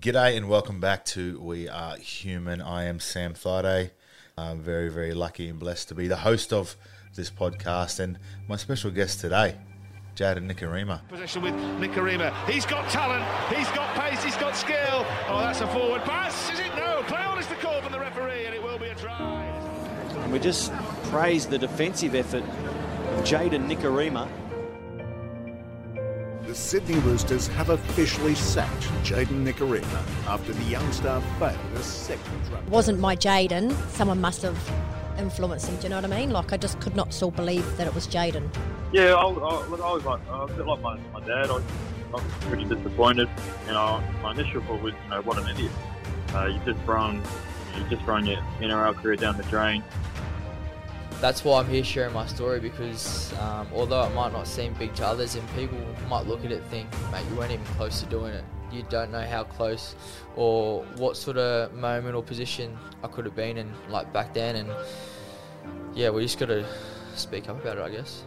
[0.00, 2.62] G'day and welcome back to We Are Human.
[2.62, 3.90] I am Sam Thaiday.
[4.38, 6.74] I'm very, very lucky and blessed to be the host of
[7.16, 8.18] this podcast and
[8.48, 9.58] my special guest today,
[10.16, 11.06] Jayden Nikorima.
[11.10, 12.34] Possession with Nikorima.
[12.48, 13.22] He's got talent,
[13.54, 15.04] he's got pace, he's got skill.
[15.28, 16.50] Oh, that's a forward pass.
[16.50, 16.74] Is it?
[16.76, 17.02] No.
[17.02, 19.44] Play on is the call from the referee, and it will be a try.
[20.20, 20.72] And we just
[21.10, 24.30] praise the defensive effort of Jayden Nikorima.
[26.50, 32.42] The Sydney Roosters have officially sacked Jayden Nikorima after the young star failed a second
[32.48, 32.68] drug.
[32.68, 34.58] wasn't my Jayden, someone must have
[35.16, 35.76] influenced him.
[35.76, 36.30] Do you know what I mean?
[36.32, 38.48] Like I just could not still believe that it was Jayden.
[38.92, 41.50] Yeah, I, I, look, I was like, I was a bit like my, my dad.
[41.50, 43.28] I, I was pretty disappointed.
[43.66, 45.70] You know, my initial thought was, you know, what an idiot.
[46.34, 49.84] Uh, you've just thrown, you know, you've just thrown your NRL career down the drain.
[51.20, 54.94] That's why I'm here sharing my story because um, although it might not seem big
[54.94, 55.78] to others and people
[56.08, 58.44] might look at it and think, mate, you weren't even close to doing it.
[58.72, 59.94] You don't know how close
[60.36, 64.56] or what sort of moment or position I could have been in like back then
[64.56, 64.70] and
[65.94, 66.64] yeah, we just got to
[67.14, 68.24] speak up about it, I guess.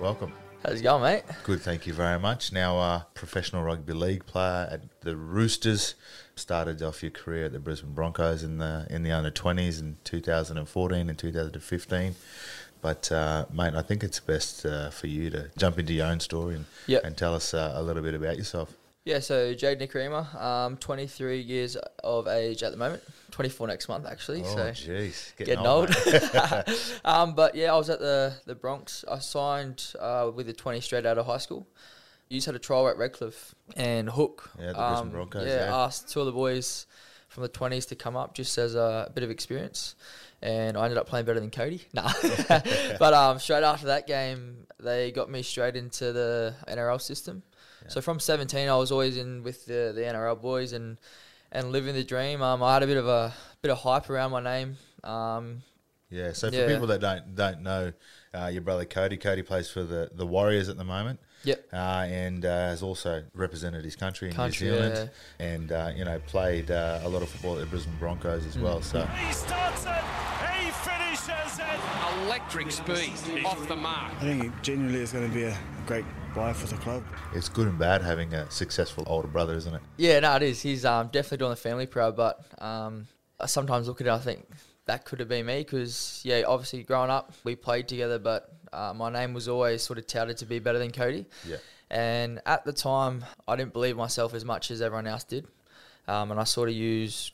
[0.00, 0.32] Welcome.
[0.64, 1.24] How's it going, mate?
[1.42, 2.50] Good, thank you very much.
[2.50, 5.94] Now, uh, professional rugby league player at the Roosters.
[6.36, 9.98] Started off your career at the Brisbane Broncos in the in the under twenties in
[10.04, 12.14] 2014 and 2015.
[12.80, 16.20] But uh, mate, I think it's best uh, for you to jump into your own
[16.20, 17.04] story and Yep.
[17.04, 18.74] and tell us uh, a little bit about yourself.
[19.04, 23.02] Yeah, so Jade Nikorima, um, 23 years of age at the moment,
[23.32, 24.42] 24 next month actually.
[24.42, 25.90] Oh, so jeez, getting old.
[26.06, 27.00] mate.
[27.04, 29.04] um, but yeah, I was at the the Bronx.
[29.10, 31.66] I signed uh, with the 20 straight out of high school.
[32.30, 34.50] You just had a trial at Redcliffe and Hook.
[34.58, 35.76] Yeah, the Brisbane Broncos, Yeah, yeah.
[35.84, 36.86] asked two of the boys
[37.28, 39.96] from the 20s to come up just as a bit of experience.
[40.40, 41.82] And I ended up playing better than Cody.
[41.92, 42.10] Nah.
[42.98, 47.42] but um, straight after that game, they got me straight into the NRL system.
[47.88, 50.98] So from 17, I was always in with the, the NRL boys and
[51.52, 52.42] and living the dream.
[52.42, 53.32] Um, I had a bit of a
[53.62, 54.76] bit of hype around my name.
[55.04, 55.62] Um,
[56.10, 56.66] Yeah, so for Yeah.
[56.66, 57.92] people that don't don't know,
[58.34, 61.20] uh, your brother Cody, Cody plays for the, the Warriors at the moment.
[61.44, 61.68] Yep.
[61.72, 66.04] Uh, and uh, has also represented his country in Country, New Zealand, and uh, you
[66.04, 68.62] know played uh, a lot of football at the Brisbane Broncos as Mm.
[68.62, 68.82] well.
[68.82, 69.90] So He starts it,
[70.58, 72.24] he finishes it.
[72.26, 74.12] electric speed off the mark.
[74.20, 75.56] I think he genuinely is going to be a
[75.86, 77.04] great buy for the club.
[77.34, 79.80] it's good and bad having a successful older brother, isn't it?
[79.98, 80.62] Yeah, no, it is.
[80.62, 83.06] He's um, definitely doing the family proud, but um,
[83.38, 84.46] I sometimes look at it, I think
[84.86, 88.92] that could have been me because, yeah, obviously growing up, we played together, but uh,
[88.94, 91.26] my name was always sort of touted to be better than Cody.
[91.48, 91.56] Yeah.
[91.90, 95.46] And at the time, I didn't believe myself as much as everyone else did.
[96.08, 97.32] Um, and I sort of used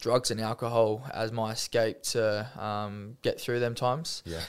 [0.00, 4.40] drugs and alcohol as my escape to um, get through them times Yeah.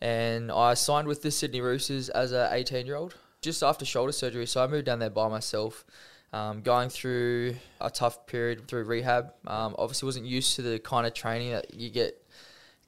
[0.00, 4.12] and I signed with the Sydney Roosters as a 18 year old just after shoulder
[4.12, 4.46] surgery.
[4.46, 5.84] So I moved down there by myself,
[6.32, 9.32] um, going through a tough period through rehab.
[9.46, 12.22] Um, obviously, wasn't used to the kind of training that you get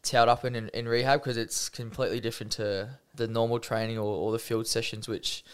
[0.02, 4.04] towed up in in, in rehab because it's completely different to the normal training or,
[4.16, 5.44] or the field sessions, which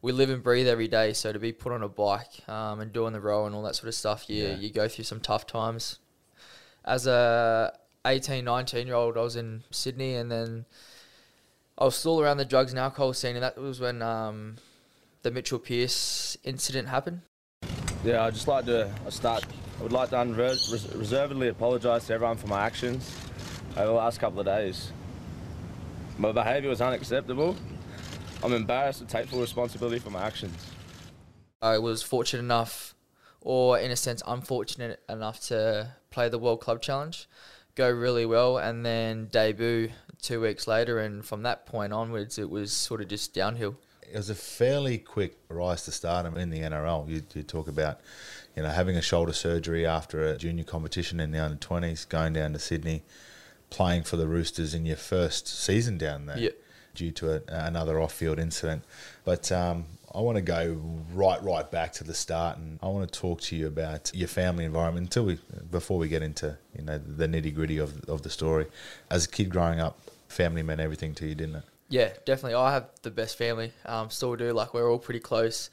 [0.00, 1.12] we live and breathe every day.
[1.12, 3.74] So to be put on a bike um, and doing the row and all that
[3.76, 4.56] sort of stuff, you Yeah.
[4.56, 5.98] you go through some tough times.
[6.84, 7.76] As a
[8.06, 10.64] 18, 19 year old, I was in Sydney and then
[11.76, 14.56] I was still around the drugs and alcohol scene, and that was when um,
[15.22, 17.22] the Mitchell Pearce incident happened.
[18.04, 19.44] Yeah, I'd just like to start.
[19.78, 20.92] I would like to res-
[21.48, 23.12] apologise to everyone for my actions
[23.76, 24.92] over the last couple of days.
[26.16, 27.56] My behaviour was unacceptable.
[28.42, 30.54] I'm embarrassed to take full responsibility for my actions.
[31.60, 32.94] I was fortunate enough,
[33.40, 37.28] or in a sense, unfortunate enough to play the World Club Challenge,
[37.74, 39.90] go really well, and then debut
[40.22, 41.00] two weeks later.
[41.00, 43.76] And from that point onwards, it was sort of just downhill.
[44.10, 47.08] It was a fairly quick rise to stardom in the NRL.
[47.08, 48.00] You, you talk about,
[48.56, 52.32] you know, having a shoulder surgery after a junior competition in the under twenties, going
[52.32, 53.02] down to Sydney,
[53.70, 56.38] playing for the Roosters in your first season down there,
[56.94, 58.82] due to a, another off-field incident.
[59.24, 60.80] But um, I want to go
[61.12, 64.28] right, right back to the start, and I want to talk to you about your
[64.28, 65.38] family environment until we,
[65.70, 68.66] before we get into, you know, the nitty gritty of of the story.
[69.10, 69.98] As a kid growing up,
[70.28, 71.64] family meant everything to you, didn't it?
[71.88, 72.54] Yeah, definitely.
[72.54, 73.72] I have the best family.
[73.86, 74.52] Um, still do.
[74.52, 75.70] Like we're all pretty close.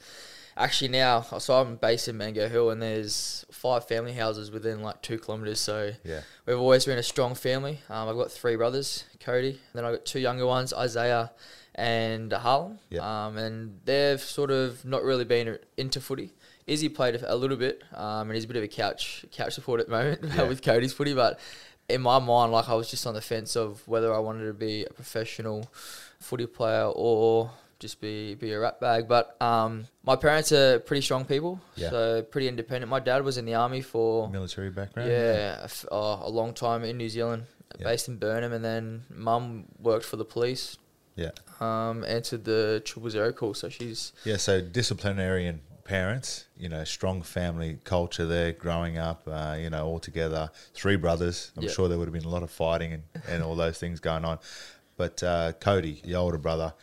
[0.58, 5.02] Actually, now so I'm based in Mango Hill, and there's five family houses within like
[5.02, 5.60] two kilometers.
[5.60, 6.20] So Yeah.
[6.46, 7.80] we've always been a strong family.
[7.90, 9.50] Um, I've got three brothers, Cody.
[9.50, 11.32] And then I've got two younger ones, Isaiah
[11.74, 12.78] and Harlem.
[12.88, 13.26] Yeah.
[13.26, 16.32] Um, and they've sort of not really been into footy.
[16.66, 19.52] Izzy played a, a little bit, um, and he's a bit of a couch couch
[19.52, 20.44] support at the moment Yeah.
[20.44, 21.12] with Cody's footy.
[21.12, 21.38] But
[21.90, 24.54] in my mind, like I was just on the fence of whether I wanted to
[24.54, 25.70] be a professional
[26.20, 29.06] footy player or just be be a rat bag.
[29.08, 31.90] But um, my parents are pretty strong people, Yeah.
[31.90, 32.88] so pretty independent.
[32.90, 35.10] My dad was in the army for Military background.
[35.10, 37.44] yeah, a, f- oh, a long time in New Zealand,
[37.78, 37.84] Yeah.
[37.84, 40.78] based in Burnham, and then mum worked for the police.
[41.16, 41.30] Yeah.
[41.60, 47.22] Um, answered the triple zero call, so she's Yeah, so disciplinarian parents, you know, strong
[47.22, 51.52] family culture there, growing up, uh, you know, all together, three brothers.
[51.56, 51.70] I'm Yeah.
[51.70, 54.24] sure there would have been a lot of fighting and, and all those things going
[54.24, 54.38] on.
[54.96, 56.74] But uh, Cody, the older brother,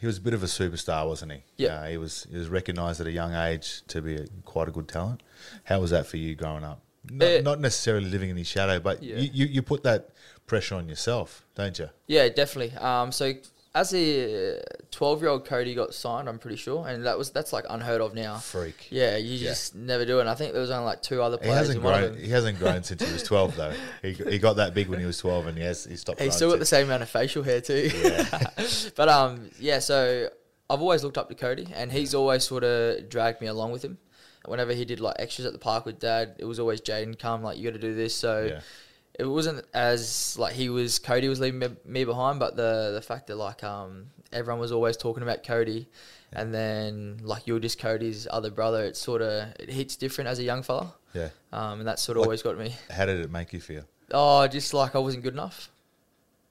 [0.00, 1.42] he was a bit of a superstar, wasn't he?
[1.56, 1.80] Yeah.
[1.80, 4.70] Uh, he was he was recognised at a young age to be a, quite a
[4.70, 5.22] good talent.
[5.64, 6.80] How was that for you growing up?
[7.10, 7.40] Not, Eh.
[7.42, 9.16] not necessarily living in his shadow, but Yeah.
[9.16, 10.10] you, you, you put that
[10.46, 11.88] pressure on yourself, don't you?
[12.06, 12.76] Yeah, definitely.
[12.78, 13.32] Um, so
[13.74, 14.60] as a
[14.90, 16.28] twelve-year-old, Cody got signed.
[16.28, 18.38] I'm pretty sure, and that was that's like unheard of now.
[18.38, 18.88] Freak.
[18.90, 19.50] Yeah, you Yeah.
[19.50, 20.22] just never do it.
[20.22, 21.58] And I think there was only like two other He players.
[21.58, 22.24] hasn't in one of grown.
[22.24, 23.74] He hasn't grown since he was twelve, though.
[24.02, 26.20] He, he got that big when he was twelve, and he has he stopped.
[26.20, 27.90] He's still got the same amount of facial hair too.
[28.02, 28.50] Yeah.
[28.96, 29.78] but um, yeah.
[29.78, 30.28] So
[30.70, 33.84] I've always looked up to Cody, and he's always sort of dragged me along with
[33.84, 33.98] him.
[34.46, 37.42] Whenever he did like extras at the park with Dad, it was always Jayden come
[37.42, 38.14] like you got to do this.
[38.14, 38.60] So Yeah.
[39.18, 43.02] It wasn't as like he was Cody was leaving me, me behind, but the the
[43.02, 45.88] fact that like um everyone was always talking about Cody,
[46.32, 50.38] and then like you're just Cody's other brother, it sort of it hits different as
[50.38, 50.94] a young fella.
[51.14, 51.30] Yeah.
[51.52, 52.74] Um, and that sort of Like- always got me.
[52.90, 53.84] How did it make you feel?
[54.12, 55.70] Oh, just like I wasn't good enough.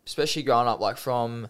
[0.05, 1.49] Especially growing up, like from,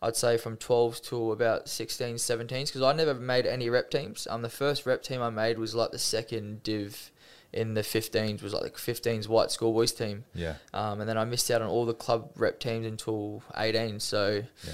[0.00, 4.26] I'd say from 12s to about 16s, 17s, because I never made any rep teams.
[4.28, 7.11] Um, the first rep team I made was like the second div
[7.52, 10.24] in the 15s, was like the 15s white schoolboys team.
[10.34, 10.54] Yeah.
[10.72, 14.00] Um, and then I missed out on all the club rep teams until 18.
[14.00, 14.72] So Yeah.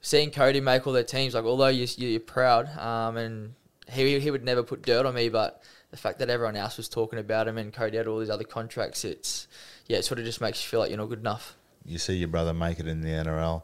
[0.00, 3.54] seeing Cody make all their teams, like although you, you're proud, um, and
[3.90, 6.88] he, he would never put dirt on me, but the fact that everyone else was
[6.88, 9.46] talking about him and Cody had all these other contracts, it's
[9.86, 11.56] yeah, it sort of just makes you feel like you're not good enough.
[11.84, 13.62] You see your brother make it in the NRL.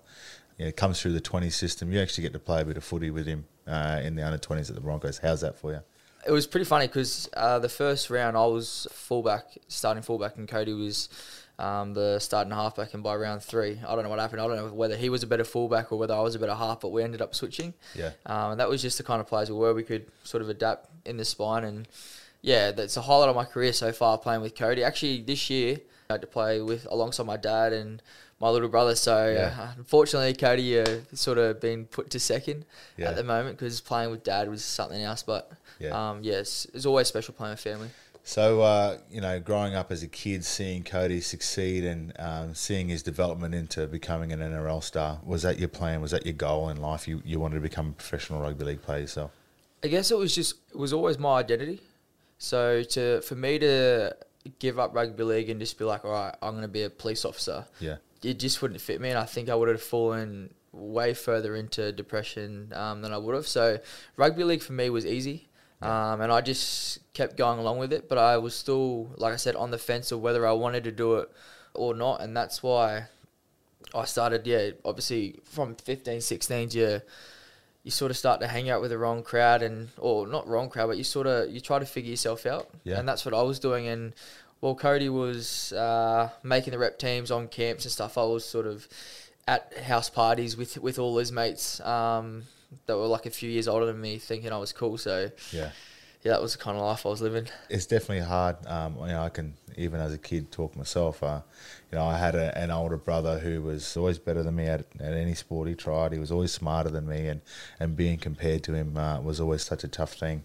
[0.59, 1.91] Yeah, it comes through the 20 system.
[1.91, 4.37] You actually get to play a bit of footy with him uh, in the under
[4.37, 5.17] 20s at the Broncos.
[5.17, 5.81] How's that for you?
[6.27, 10.47] It was pretty funny because uh, the first round I was fullback, starting fullback, and
[10.47, 11.09] Cody was
[11.59, 12.95] um, the starting halfback.
[12.95, 14.41] And by round three, I don't know what happened.
[14.41, 16.55] I don't know whether he was a better fullback or whether I was a better
[16.55, 17.75] half, but we ended up switching.
[17.95, 18.13] Yeah.
[18.27, 19.75] Um, and that was just the kind of players we were.
[19.75, 21.65] We could sort of adapt in the spine.
[21.65, 21.89] And
[22.43, 24.83] yeah, that's a highlight of my career so far playing with Cody.
[24.83, 25.79] Actually, this year,
[26.09, 28.03] I had to play with alongside my dad and
[28.41, 28.97] my little brother.
[28.97, 29.55] So Yeah.
[29.59, 32.65] uh, unfortunately, Cody uh, sort of been put to second
[32.97, 33.11] Yeah.
[33.11, 35.23] at the moment because playing with dad was something else.
[35.23, 36.11] But Yeah.
[36.11, 37.91] um, yes, it's always special playing with family.
[38.23, 42.89] So, uh, you know, growing up as a kid, seeing Cody succeed and um, seeing
[42.89, 46.01] his development into becoming an NRL star, was that your plan?
[46.03, 47.09] Was that your goal in life?
[47.09, 49.31] You, you wanted to become a professional rugby league player yourself?
[49.83, 51.81] I guess it was just it was always my identity.
[52.39, 54.15] So to for me to
[54.59, 56.91] give up rugby league and just be like, all right, I'm going to be a
[56.91, 57.65] police officer.
[57.81, 57.97] Yeah.
[58.23, 61.91] It just wouldn't fit me, and I think I would have fallen way further into
[61.93, 63.47] depression um, than I would have.
[63.49, 63.79] So
[64.17, 65.49] rugby league for me was easy.
[65.83, 69.37] Um, and I just kept going along with it, but I was still, like I
[69.37, 71.31] said, on the fence of whether I wanted to do it
[71.73, 73.05] or not, and that's why
[73.95, 74.47] I started.
[74.47, 76.99] Yeah, obviously from 15, 16, yeah,
[77.83, 80.69] you sort of start to hang out with the wrong crowd and or not wrong
[80.69, 82.99] crowd but you sort of you try to figure yourself out Yeah.
[82.99, 84.13] and that's what i was doing and
[84.61, 88.67] while cody was uh, making the rep teams on camps and stuff i was sort
[88.67, 88.87] of
[89.49, 92.45] at house parties with with all his mates um,
[92.87, 95.71] that were like a few years older than me thinking i was cool so Yeah.
[96.23, 98.57] yeah that was the kind of life i was living It's definitely hard.
[98.67, 101.23] Um, you know, I can even as a kid talk myself.
[101.23, 101.41] Uh,
[101.91, 104.81] you know, I had a, an older brother who was always better than me at,
[104.99, 106.13] at any sport he tried.
[106.13, 107.41] He was always smarter than me, and,
[107.79, 110.43] and being compared to him uh, was always such a tough thing.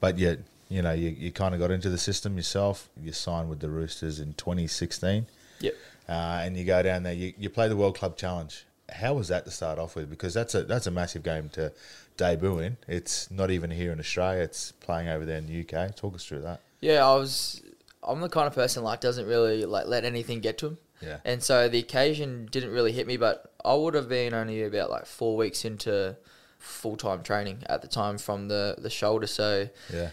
[0.00, 0.38] But yet,
[0.68, 2.88] you know, you, you kind of got into the system yourself.
[3.00, 5.26] You signed with the Roosters in 2016.
[5.60, 5.74] Yep.
[6.08, 7.12] Uh, and you go down there.
[7.12, 8.64] You, you play the World Club Challenge.
[8.90, 10.08] How was that to start off with?
[10.08, 11.72] Because that's a that's a massive game to
[12.16, 12.78] debut in.
[12.86, 14.42] It's not even here in Australia.
[14.42, 15.94] It's playing over there in the UK.
[15.94, 16.60] Talk us through that.
[16.80, 17.62] Yeah, I was.
[18.02, 20.78] I'm the kind of person like doesn't really like let anything get to him.
[21.02, 21.18] Yeah.
[21.24, 24.90] And so the occasion didn't really hit me, but I would have been only about
[24.90, 26.16] like four weeks into
[26.58, 29.26] full time training at the time from the the shoulder.
[29.26, 30.10] So Yeah.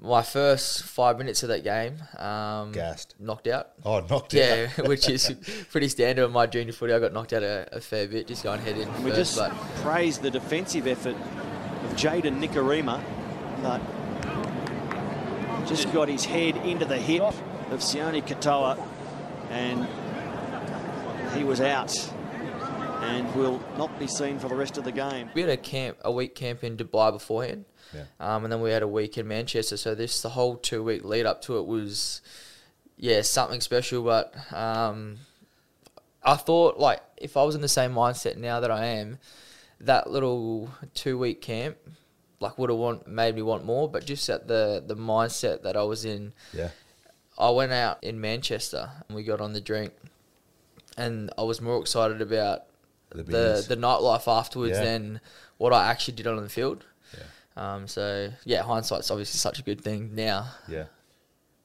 [0.00, 3.16] My first five minutes of that game, um, Gassed.
[3.18, 3.70] knocked out.
[3.84, 4.78] Oh, knocked yeah, out.
[4.78, 5.34] Yeah, which is
[5.72, 6.92] pretty standard in my junior footy.
[6.92, 8.88] I got knocked out a, a fair bit, just going head in.
[9.02, 9.50] We first, just but
[9.82, 13.02] praised the defensive effort of Jayden Nikorima,
[13.60, 13.80] but
[15.66, 18.80] just got his head into the hip of Sione Katoa,
[19.50, 19.86] and
[21.36, 21.92] he was out
[23.02, 25.30] and will not be seen for the rest of the game.
[25.34, 27.64] we had a camp, a week camp in Dubai beforehand,
[27.94, 28.04] Yeah.
[28.20, 29.76] um, and then we had a week in Manchester.
[29.76, 32.20] So this the whole two week lead up to it was,
[32.96, 34.02] yeah, something special.
[34.02, 35.18] But um,
[36.22, 39.18] I thought like if I was in the same mindset now that I am,
[39.80, 41.76] that little two week camp,
[42.40, 43.88] like would have want made me want more.
[43.88, 46.70] But just at the the mindset that I was in, Yeah.
[47.38, 49.92] I went out in Manchester and we got on the drink,
[50.96, 52.64] and I was more excited about
[53.10, 54.84] The the the, nightlife afterwards Yeah.
[54.84, 55.20] than
[55.56, 56.84] what I actually did on the field.
[57.58, 60.46] Um, so yeah, hindsight's obviously such a good thing now.
[60.68, 60.84] Yeah.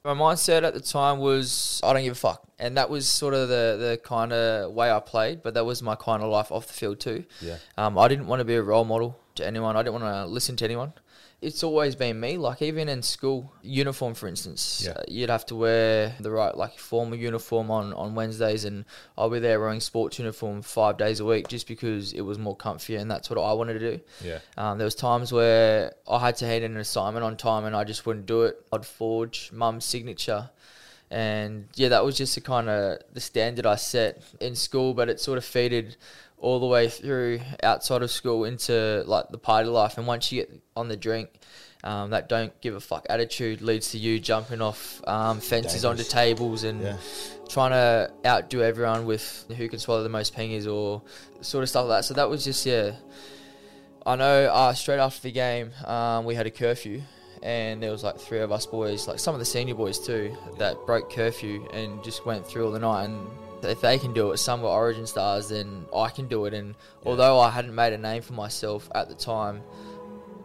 [0.04, 3.34] My mindset at the time was I don't give a fuck, and that was sort
[3.34, 5.42] of the the kind of way I played.
[5.44, 7.24] But that was my kind of life off the field too.
[7.40, 7.58] Yeah.
[7.78, 9.78] Um, I didn't want to be a role model to anyone.
[9.78, 10.94] I didn't want to listen to anyone.
[11.44, 12.38] It's always been me.
[12.38, 14.92] Like even in school, uniform, for instance, Yeah.
[14.94, 18.86] uh, you'd have to wear the right like formal uniform on on Wednesdays, and
[19.18, 22.56] I'll be there wearing sports uniform five days a week just because it was more
[22.56, 24.00] comfy, and that's what I wanted to do.
[24.24, 24.40] Yeah.
[24.58, 27.76] Um, there was times where I had to hand in an assignment on time, and
[27.76, 28.56] I just wouldn't do it.
[28.72, 30.50] I'd forge mum's signature,
[31.12, 34.94] and yeah, that was just the kind of the standard I set in school.
[34.94, 35.98] But it sort of faded
[36.44, 39.98] all the way through outside of school into like the party life.
[39.98, 41.30] And once you get on the drink,
[41.84, 46.04] um, that don't give a fuck attitude leads to you jumping off um, fences onto
[46.04, 46.98] tables and Yeah.
[47.50, 51.02] trying to outdo everyone with who can swallow the most pengies or
[51.42, 52.06] sort of stuff like that.
[52.06, 52.92] So that was just yeah.
[54.06, 57.02] I know uh, straight after the game, um, we had a curfew,
[57.42, 60.36] and there was like three of us boys, like some of the senior boys too,
[60.58, 63.06] that broke curfew and just went through all the night.
[63.06, 63.28] And
[63.70, 66.54] if they can do it, some were Origin stars, then I can do it.
[66.54, 69.62] And although I hadn't made a name for myself at the time,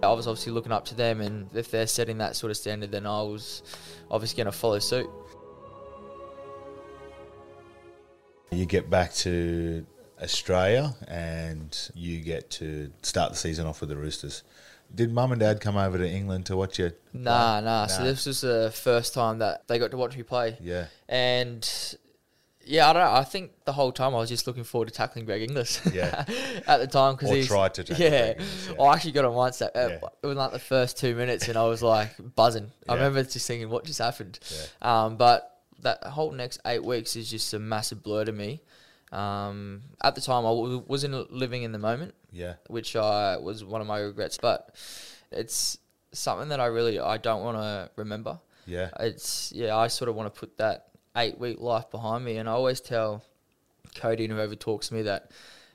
[0.03, 1.21] I was obviously looking up to them.
[1.21, 3.63] And if they're setting that sort of standard, then I was
[4.11, 5.11] obviously going to follow suit.
[8.51, 9.85] You get back to
[10.23, 14.43] Australia and you get to start the season off with the Roosters.
[14.95, 16.93] Did mum and dad come over to England to watch you?
[17.13, 17.65] Nah, play?
[17.65, 17.87] nah.
[17.87, 20.57] So this was the first time that they got to watch me play.
[20.63, 20.87] Yeah.
[21.09, 21.69] And
[22.69, 23.13] yeah, I don't know.
[23.13, 25.81] I think the whole time I was just looking forward to tackling Greg Inglis.
[25.93, 26.25] Yeah.
[26.67, 28.35] At the time, because he's tried to tackle Yeah.
[28.39, 28.83] Yeah.
[28.83, 29.59] I actually got on once.
[29.59, 30.09] That, uh, Yeah.
[30.23, 32.71] It was like the first two minutes, and I was like buzzing.
[32.89, 34.39] I remember just thinking, "What just happened?"
[34.83, 38.61] Um, but that whole next eight weeks is just a massive blur to me.
[39.13, 42.55] Um, at the time, I w- wasn't living in the moment Yeah.
[42.67, 44.37] which I was one of my regrets.
[44.37, 44.75] But
[45.33, 45.79] it's
[46.13, 48.39] something that I really I don't want to remember.
[48.67, 48.91] Yeah.
[49.01, 50.88] It's yeah, I sort of want to put that
[51.19, 53.23] eight week life behind me, and I always tell
[53.95, 55.31] Cody and whoever talks to me that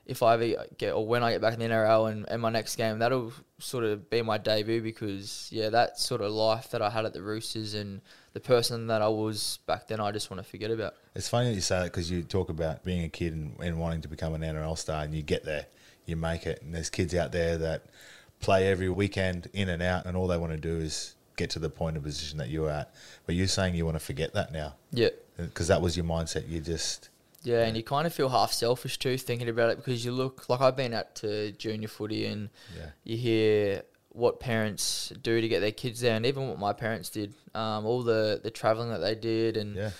[0.05, 2.49] if I ever get or when I get back in the NRL and, and my
[2.49, 6.81] next game, that'll sort of be my debut because yeah, that sort of life that
[6.81, 8.01] I had at the Roosters and
[8.33, 10.95] the person that I was back then, I just want to forget about.
[11.15, 13.79] It's funny that you say that because you talk about being a kid and, and
[13.79, 15.67] wanting to become an NRL star, and you get there,
[16.05, 17.85] you make it, and there's kids out there that
[18.41, 21.59] play every weekend in and out, and all they want to do is get to
[21.59, 22.93] the point of position that you're at.
[23.25, 25.09] But you're saying you want to forget that now, Yeah.
[25.37, 26.47] Because that was your mindset.
[26.49, 27.09] You just
[27.43, 30.47] Yeah, and you kind of feel half selfish too thinking about it because you look
[30.49, 32.89] like I've been out to junior footy and Yeah.
[33.03, 37.09] you hear what parents do to get their kids there, and even what my parents
[37.09, 39.91] did, um, all the the traveling that they did, and Yeah.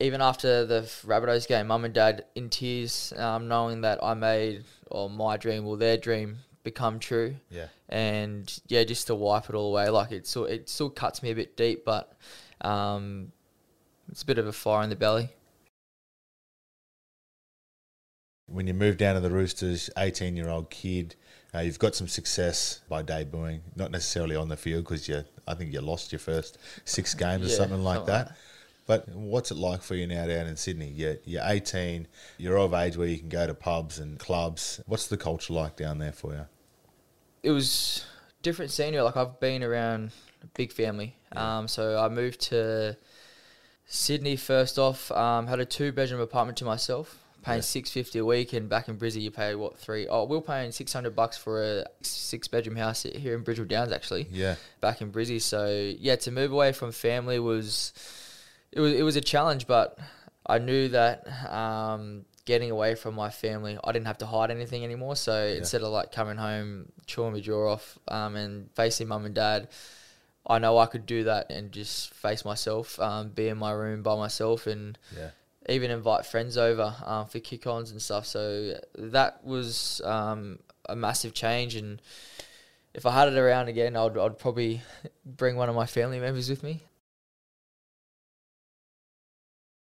[0.00, 4.64] even after the Rabbitohs game, mum and dad in tears, um, knowing that I made
[4.90, 7.36] or my dream or their dream become true.
[7.50, 7.68] Yeah.
[7.88, 11.30] and yeah, just to wipe it all away, like it still it still cuts me
[11.30, 12.12] a bit deep, but
[12.62, 13.32] um,
[14.10, 15.30] it's a bit of a fire in the belly.
[18.46, 21.16] when you move down to the Roosters, 18 year old kid,
[21.54, 25.54] uh, you've got some success by debuting, not necessarily on the field because you, I
[25.54, 28.36] think you lost your first six games or something like something like that.
[28.86, 30.88] But what's it like for you now down in Sydney?
[30.88, 32.06] You're, you're 18,
[32.36, 34.78] you're of age where you can go to pubs and clubs.
[34.86, 36.46] What's the culture like down there for you?
[37.44, 38.04] it was
[38.42, 39.02] different senior.
[39.02, 40.10] Like I've been around
[40.42, 41.14] a big family.
[41.36, 42.96] Um, so I moved to
[43.86, 45.10] Sydney first off.
[45.12, 47.62] Um, had a two bedroom apartment to myself, paying Yeah.
[47.62, 48.52] six fifty a week.
[48.52, 50.08] And back in Brizzy, you pay what three?
[50.08, 53.68] Oh, we we're paying six hundred bucks for a six bedroom house here in Bridgeman
[53.68, 54.26] Downs, actually.
[54.30, 54.56] Yeah.
[54.80, 57.92] Back in Brizzy, so yeah, to move away from family was
[58.72, 59.98] it was it was a challenge, but
[60.46, 64.84] I knew that um, getting away from my family, I didn't have to hide anything
[64.84, 65.16] anymore.
[65.16, 69.34] So instead of like coming home, chewing my jaw off, um, and facing mum and
[69.34, 69.68] dad,
[70.46, 74.02] I know I could do that and just face myself, um, be in my room
[74.02, 75.30] by myself, and Yeah.
[75.68, 78.26] even invite friends over um, for kick-ons and stuff.
[78.26, 80.58] So that was um,
[80.88, 82.00] a massive change, and
[82.92, 84.82] if I had it around again, I'd, I'd probably
[85.24, 86.82] bring one of my family members with me.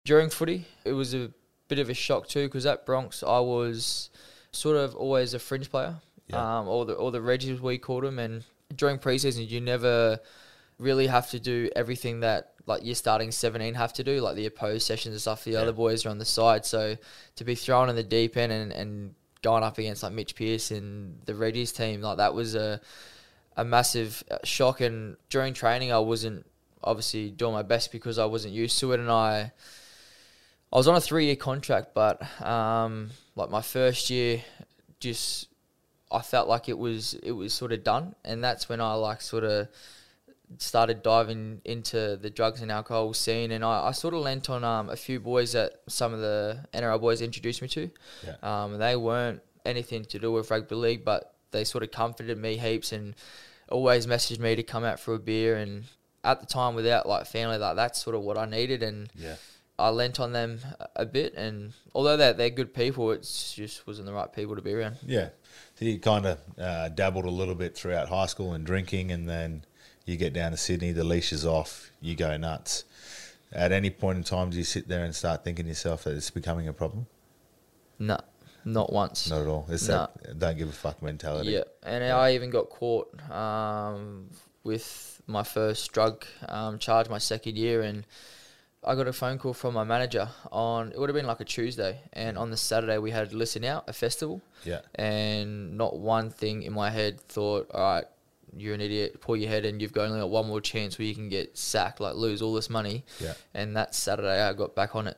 [0.04, 1.30] During footy, it was a
[1.68, 4.10] bit of a shock too because at Bronx I was
[4.52, 6.58] sort of always a fringe player, Yeah.
[6.60, 10.18] um, or the or the Reggies we called them, and during preseason you never
[10.80, 14.46] really have to do everything that like your starting 17 have to do, like the
[14.46, 15.44] opposed sessions and stuff.
[15.44, 16.96] The other boys are on the side, so
[17.36, 20.70] to be thrown in the deep end and, and going up against like Mitch Pearce
[20.70, 22.80] and the Reggies team, like that was a
[23.56, 24.80] a massive uh, shock.
[24.80, 26.46] And during training, I wasn't
[26.82, 29.52] obviously doing my best because I wasn't used to it, and I
[30.72, 34.42] I was on a three year contract, but um, like my first year,
[35.00, 35.48] just
[36.10, 39.20] I felt like it was it was sort of done, and that's when I like
[39.20, 39.68] sort of
[40.58, 44.64] started diving into the drugs and alcohol scene, and I, I sort of lent on
[44.64, 47.90] um, a few boys that some of the NRL boys introduced me to.
[48.26, 48.34] Yeah.
[48.42, 52.56] Um, they weren't anything to do with rugby league, but they sort of comforted me
[52.56, 53.14] heaps and
[53.68, 55.56] always messaged me to come out for a beer.
[55.56, 55.84] And
[56.24, 59.36] at the time, without like family, like that's sort of what I needed, and Yeah.
[59.78, 60.60] I lent on them
[60.96, 61.34] a- bit.
[61.34, 63.22] And although they're they're good people, it
[63.54, 64.96] just wasn't the right people to be around.
[65.06, 65.30] Yeah.
[65.76, 69.26] So you kind of uh, dabbled a little bit throughout high school and drinking, and
[69.28, 69.64] then
[70.10, 72.84] you get down to Sydney, the leash is off, you go nuts.
[73.52, 76.14] At any point in time, do you sit there and start thinking to yourself that
[76.16, 77.06] it's becoming a problem?
[77.98, 78.18] No,
[78.64, 79.28] not once.
[79.30, 79.66] Not at all.
[79.68, 80.08] It's No.
[80.24, 81.50] that don't give a fuck mentality.
[81.52, 84.30] Yeah, and I even got caught um,
[84.64, 88.06] with my first drug um, charge my second year, and
[88.84, 91.44] I got a phone call from my manager on it would have been like a
[91.44, 94.80] Tuesday, and on the Saturday we had listen out a festival, Yeah.
[94.94, 98.04] and not one thing in my head thought, all right.
[98.56, 99.20] You're an idiot.
[99.20, 101.56] Pull your head, and you've got only got one more chance where you can get
[101.56, 103.04] sacked, like lose all this money.
[103.20, 103.34] Yeah.
[103.54, 105.16] And that Saturday, I got back on it.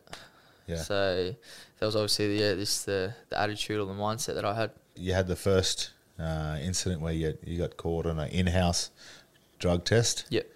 [0.66, 0.76] Yeah.
[0.76, 1.34] So
[1.78, 4.70] that was obviously the yeah, this the the attitude or the mindset that I had.
[4.94, 8.90] You had the first uh, incident where you you got caught on an in-house
[9.58, 10.26] drug test.
[10.30, 10.46] Yep.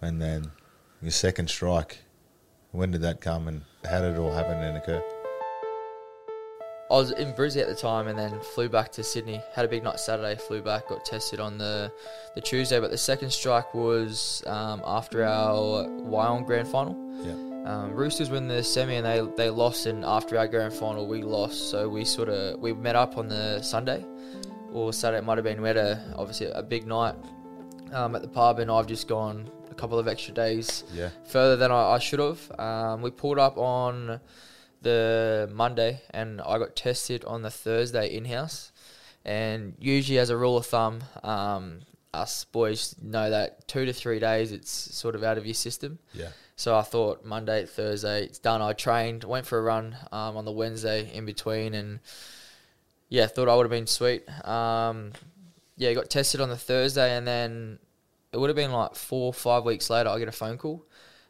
[0.00, 0.50] And then
[1.02, 1.98] your second strike.
[2.72, 5.02] When did that come, and how did it all happen and occur?
[6.88, 9.42] I was in Brisbane at the time and then flew back to Sydney.
[9.54, 11.90] Had a big night Saturday, flew back, got tested on the,
[12.36, 12.78] the Tuesday.
[12.78, 16.94] But the second strike was um, after our Wyong grand final.
[17.24, 17.32] Yeah.
[17.68, 21.22] Um, Roosters win the semi and they, they lost, and after our grand final, we
[21.22, 21.70] lost.
[21.70, 24.04] So we sort of we met up on the Sunday
[24.72, 25.18] or Saturday.
[25.18, 27.16] It might have been we had a obviously a big night
[27.92, 31.08] um, at the pub, and I've just gone a couple of extra days Yeah.
[31.24, 32.52] further than I, I should have.
[32.60, 34.20] Um, we pulled up on
[34.86, 38.72] the Monday, and I got tested on the Thursday in house.
[39.24, 41.80] And usually, as a rule of thumb, um,
[42.14, 45.98] us boys know that two to three days it's sort of out of your system.
[46.14, 46.28] Yeah.
[46.54, 48.62] So I thought Monday, Thursday, it's done.
[48.62, 51.98] I trained, went for a run um, on the Wednesday in between, and
[53.08, 54.24] yeah, thought I would have been sweet.
[54.46, 55.12] Um,
[55.76, 57.78] yeah, got tested on the Thursday, and then
[58.32, 60.08] it would have been like four, five weeks later.
[60.08, 60.86] I get a phone call.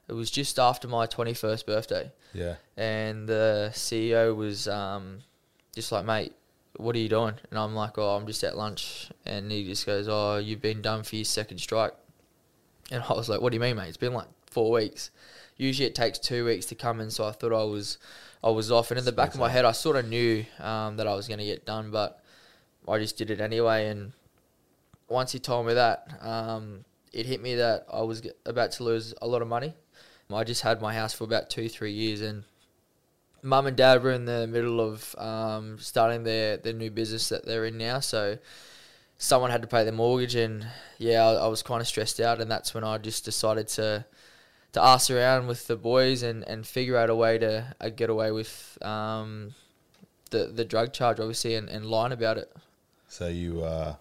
[0.08, 2.56] It was just after my twenty first birthday, Yeah.
[2.76, 5.18] and the CEO was um,
[5.74, 6.32] just like, "Mate,
[6.76, 9.84] what are you doing?" And I'm like, "Oh, I'm just at lunch," and he just
[9.84, 11.92] goes, "Oh, you've been done for your second strike."
[12.92, 13.88] And I was like, "What do you mean, mate?
[13.88, 15.10] It's been like four weeks.
[15.56, 17.98] Usually it takes two weeks to come in." So I thought I was,
[18.44, 18.92] I was off.
[18.92, 21.26] And in the back of my head, I sort of knew um, that I was
[21.26, 22.22] going to get done, but
[22.86, 23.88] I just did it anyway.
[23.88, 24.12] And
[25.08, 29.12] once he told me that, um, it hit me that I was about to lose
[29.20, 29.74] a lot of money.
[30.32, 32.44] I just had my house for about two, three years, and
[33.42, 37.46] mum and dad were in the middle of um, starting their, their new business that
[37.46, 38.00] they're in now.
[38.00, 38.38] So
[39.18, 40.66] someone had to pay the mortgage, and
[40.98, 44.04] yeah, I, I was kind of stressed out, and that's when I just decided to
[44.72, 48.10] to ask around with the boys and, and figure out a way to uh, get
[48.10, 49.54] away with um,
[50.30, 52.52] the the drug charge, obviously, and, and lying about it.
[53.08, 53.94] So you uh,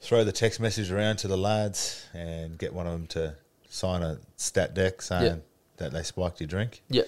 [0.00, 3.34] throw the text message around to the lads and get one of them to
[3.74, 5.36] sign a stat dec saying Yeah.
[5.78, 6.82] that they spiked your drink.
[6.88, 7.02] Yeah.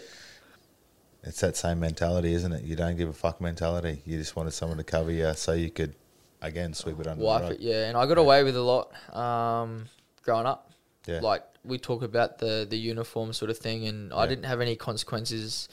[1.22, 2.64] It's that same mentality, isn't it?
[2.64, 4.02] You don't give a fuck mentality.
[4.04, 5.94] You just wanted someone to cover you so you could,
[6.40, 7.54] again, sweep it under wipe the rug.
[7.56, 7.88] it, yeah.
[7.88, 9.86] And I got away with a lot um,
[10.22, 10.70] growing up.
[11.06, 11.20] Yeah.
[11.20, 14.74] Like we talk about the the uniform sort of thing, and I didn't have any
[14.76, 15.68] consequences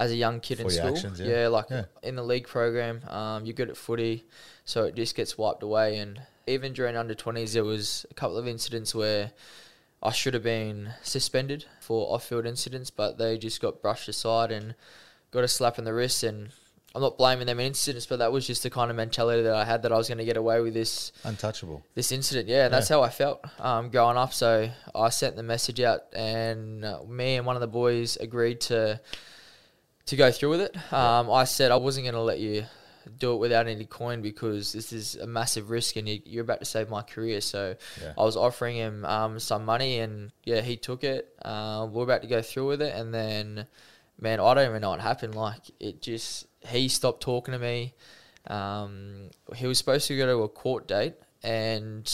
[0.00, 0.96] as a young kid in For your school.
[0.96, 1.46] actions, yeah.
[1.48, 1.84] like Yeah.
[2.02, 4.24] in the league program, um, you're good at footy,
[4.64, 5.98] so it just gets wiped away.
[5.98, 9.32] And even during under twenties, there was a couple of incidents where.
[10.04, 14.74] I should have been suspended for off-field incidents, but they just got brushed aside and
[15.30, 16.22] got a slap in the wrist.
[16.22, 16.50] And
[16.94, 19.54] I'm not blaming them in incidents, but that was just the kind of mentality that
[19.54, 21.82] I had that I was going to get away with this Untouchable.
[21.94, 22.48] this incident.
[22.48, 22.96] Yeah, and that's Yeah.
[22.96, 24.32] how I felt um, growing up.
[24.34, 28.60] So I sent the message out, and uh, me and one of the boys agreed
[28.62, 29.00] to
[30.06, 30.92] to go through with it.
[30.92, 32.66] Um, I said I wasn't going to let you
[33.10, 36.60] do it without any coin because this is a massive risk, and you, you're about
[36.60, 37.40] to save my career.
[37.40, 38.12] So Yeah.
[38.16, 41.34] I was offering him um, some money, and yeah, he took it.
[41.42, 43.66] Uh, we're about to go through with it, and then
[44.20, 45.34] man, I don't even know what happened.
[45.34, 47.94] Like it just he stopped talking to me.
[48.46, 52.04] Um, he was supposed to go to a court date and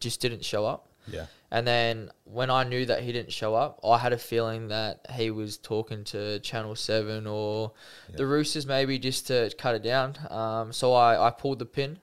[0.00, 0.88] just didn't show up.
[1.06, 1.26] Yeah.
[1.54, 5.06] And then when I knew that he didn't show up, I had a feeling that
[5.14, 7.70] he was talking to Channel 7 or
[8.12, 10.16] the Roosters maybe just to cut it down.
[10.30, 11.98] Um, so I, I pulled the pin.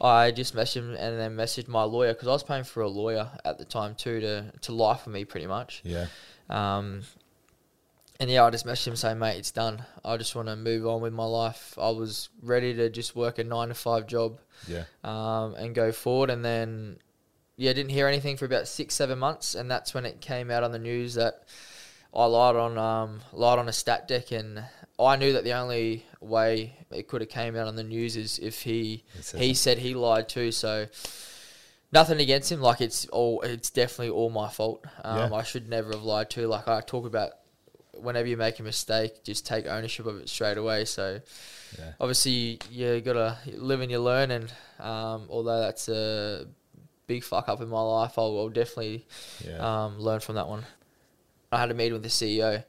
[0.00, 2.88] I just messaged him and then messaged my lawyer because I was paying for a
[2.88, 5.80] lawyer at the time too to, to lie for me pretty much.
[5.84, 6.06] Yeah.
[6.48, 7.02] Um,
[8.20, 9.84] and yeah, I just messaged him saying, mate, it's done.
[10.04, 11.76] I just want to move on with my life.
[11.80, 14.84] I was ready to just work a nine to five job Yeah.
[15.02, 16.30] um, and go forward.
[16.30, 16.98] And then,
[17.56, 20.62] yeah, didn't hear anything for about six, seven months, and that's when it came out
[20.64, 21.44] on the news that
[22.12, 24.64] I lied on um, lied on a stat dec, and
[24.98, 28.38] I knew that the only way it could have came out on the news is
[28.38, 30.52] if he says he said he lied too.
[30.52, 30.86] So
[31.92, 32.60] nothing against him.
[32.60, 34.84] Like it's all it's definitely all my fault.
[35.02, 35.36] Um, Yeah.
[35.36, 36.46] I should never have lied too.
[36.46, 37.30] Like I talk about.
[37.96, 40.84] Whenever you make a mistake, just take ownership of it straight away.
[40.84, 41.20] So,
[41.78, 41.92] Yeah.
[42.00, 44.32] obviously, you gotta live and you learn.
[44.32, 46.48] And um, although that's a
[47.06, 49.06] big fuck up in my life, I'll, I'll definitely
[49.46, 49.84] Yeah.
[49.84, 50.64] um, learn from that one.
[51.52, 52.64] I had a meeting with the CEO,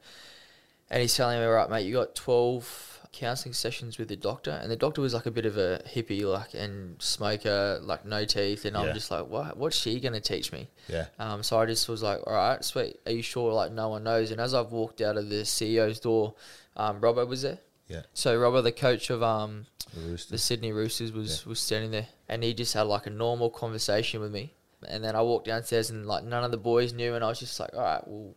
[0.90, 4.70] and he's telling me, "Right, mate, you got twelve counselling sessions with the doctor, and
[4.70, 8.64] the doctor was like a bit of a hippie, like and smoker, like no teeth,
[8.66, 8.82] and Yeah.
[8.82, 9.56] I'm just like, what?
[9.56, 10.68] What's she gonna teach me?
[10.88, 11.06] Yeah.
[11.18, 13.00] Um, so I just was like, all right, sweet.
[13.06, 13.52] Are you sure?
[13.52, 14.30] Like no one knows.
[14.30, 16.34] And as I've walked out of the CEO's door,
[16.76, 17.58] um, Robbo was there.
[17.88, 18.02] Yeah.
[18.14, 22.42] So Robbo, the coach of um, The the Sydney Roosters, was was standing there, and
[22.42, 24.54] he just had like a normal conversation with me.
[24.88, 27.38] And then I walked downstairs, and like none of the boys knew, and I was
[27.38, 28.34] just like, all right, well,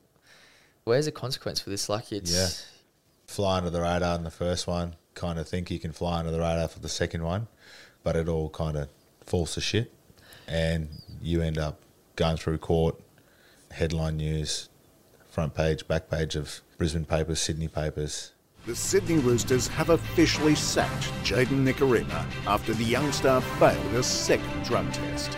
[0.83, 1.89] where's the consequence for this?
[1.89, 2.49] Like it's Yeah.
[3.27, 4.95] Fly under the radar in the first one.
[5.13, 7.47] Kind of think you can fly under the radar for the second one,
[8.03, 8.89] but it all kind of
[9.25, 9.91] falls to shit,
[10.47, 10.89] and
[11.21, 11.79] you end up
[12.15, 12.95] going through court,
[13.71, 14.69] headline news,
[15.29, 18.31] front page, back page of Brisbane papers, Sydney papers.
[18.69, 24.63] The Sydney Roosters have officially sacked Jayden Nikorima after the young star failed a second
[24.63, 25.35] drug test.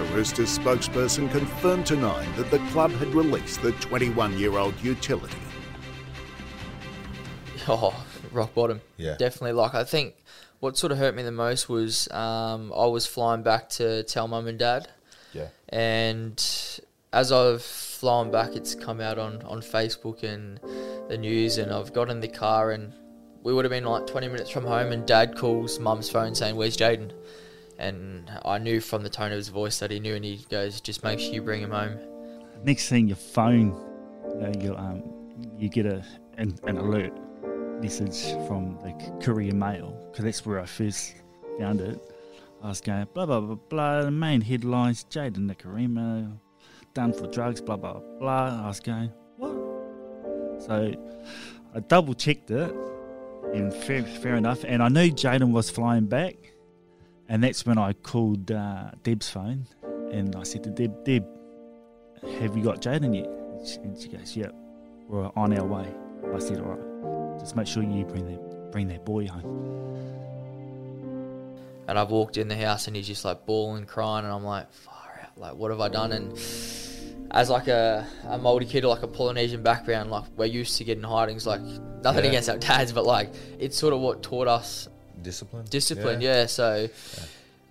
[0.00, 4.74] A Roosters spokesperson confirmed to Nine that the club had released the 21 year old
[4.82, 5.38] utility.
[7.68, 8.80] Oh, rock bottom.
[8.96, 9.14] Yeah.
[9.18, 9.52] Definitely.
[9.52, 10.16] Like, I think
[10.58, 14.26] what sort of hurt me the most was um, I was flying back to tell
[14.26, 14.88] mum and dad.
[15.32, 15.46] Yeah.
[15.68, 16.44] And
[17.12, 20.58] as I've flown back, it's come out on, on Facebook and
[21.08, 22.92] the news, and I've got in the car, and
[23.42, 26.56] we would have been like 20 minutes from home, and dad calls mum's phone saying,
[26.56, 27.12] Where's Jayden?
[27.78, 30.80] And I knew from the tone of his voice that he knew, and he goes,
[30.80, 31.98] Just make sure you bring him home.
[32.64, 33.74] Next thing, your phone,
[34.40, 35.02] you, know, um,
[35.58, 36.04] you get a
[36.38, 37.12] an, an alert
[37.80, 41.14] message from the courier mail because that's where I first
[41.58, 42.00] found it.
[42.62, 44.02] I was going blah blah blah blah.
[44.02, 46.38] The main headlines: Jayden Nikorima
[46.94, 47.60] done for drugs.
[47.60, 48.62] Blah blah blah.
[48.64, 49.12] I was going?
[50.66, 50.94] So
[51.74, 52.74] I double checked it,
[53.52, 54.64] and fair, fair enough.
[54.64, 56.36] And I knew Jayden was flying back,
[57.28, 59.66] and that's when I called uh, Deb's phone,
[60.10, 61.26] and I said to Deb, Deb,
[62.40, 63.26] have you got Jayden yet?
[63.26, 64.54] And she, and she goes, yep,
[65.06, 65.86] we're on our way.
[66.34, 69.70] I said, all right, just make sure you bring that bring that boy home.
[71.86, 74.72] And I've walked in the house and he's just like bawling, crying, and I'm like,
[74.72, 76.12] far out, like what have I done?
[76.12, 76.36] And
[77.34, 80.84] as like a, a Māori kid or like a Polynesian background, like we're used to
[80.84, 81.46] getting hidings.
[81.46, 82.30] Like nothing Yeah.
[82.30, 84.88] against our dads, but like it's sort of what taught us
[85.20, 85.66] Discipline.
[85.68, 86.20] discipline.
[86.20, 86.46] Yeah.
[86.46, 86.88] So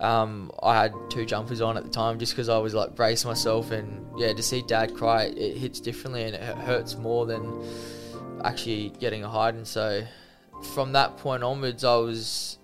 [0.00, 3.28] um, I had two jumpers on at the time just because I was like bracing
[3.30, 7.64] myself, and yeah, to see dad cry, it hits differently and it hurts more than
[8.44, 9.64] actually getting a hiding.
[9.64, 10.04] So
[10.74, 12.58] from that point onwards, I was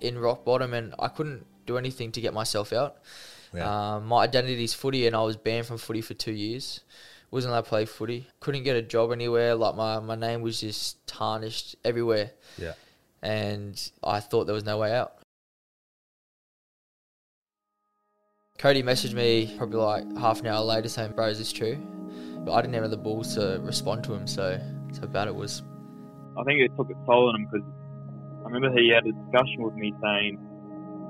[0.00, 2.96] in rock bottom, and I couldn't do anything to get myself out.
[3.56, 3.94] Yeah.
[3.96, 6.80] Um, my identity is footy, and I was banned from footy for two years.
[7.30, 8.28] Wasn't allowed to play footy.
[8.40, 9.54] Couldn't get a job anywhere.
[9.54, 12.74] Like my, my name was just tarnished everywhere Yeah.
[13.20, 15.14] and I thought there was no way out.
[18.58, 21.76] Cody messaged me probably like half an hour later saying, "Bro, is this true?"
[22.44, 25.34] But I didn't have the balls to respond to him, so that's how bad it
[25.34, 25.62] was.
[26.38, 27.66] I think it took its toll on him because
[28.44, 30.38] I remember he had a discussion with me saying,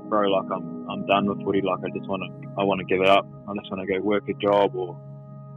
[0.08, 1.62] "Bro, like I'm I'm done with footy.
[1.62, 3.26] Like I just want to I want to give it up.
[3.48, 4.96] I just want to go work a job or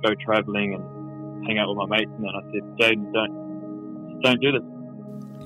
[0.04, 4.42] go travelling and hang out with my mates." And then I said, "Jayden, don't don't
[4.42, 4.64] do this."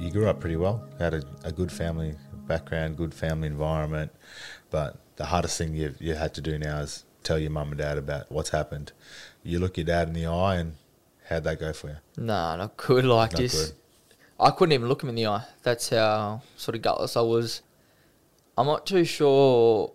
[0.02, 0.84] You grew up pretty well.
[1.00, 2.16] Had a, a good family
[2.48, 4.12] background, good family environment,
[4.70, 7.78] but the hardest thing you you had to do now is tell your mum and
[7.78, 8.92] dad about what's happened.
[9.44, 10.76] You look your dad in the eye, and
[11.30, 11.96] how'd that go for you?
[12.18, 13.06] Nah, not good.
[13.06, 14.18] Like Not just, good.
[14.40, 15.46] I couldn't even look him in the eye.
[15.64, 17.62] That's how sort of gutless I was.
[18.58, 19.92] I'm not too sure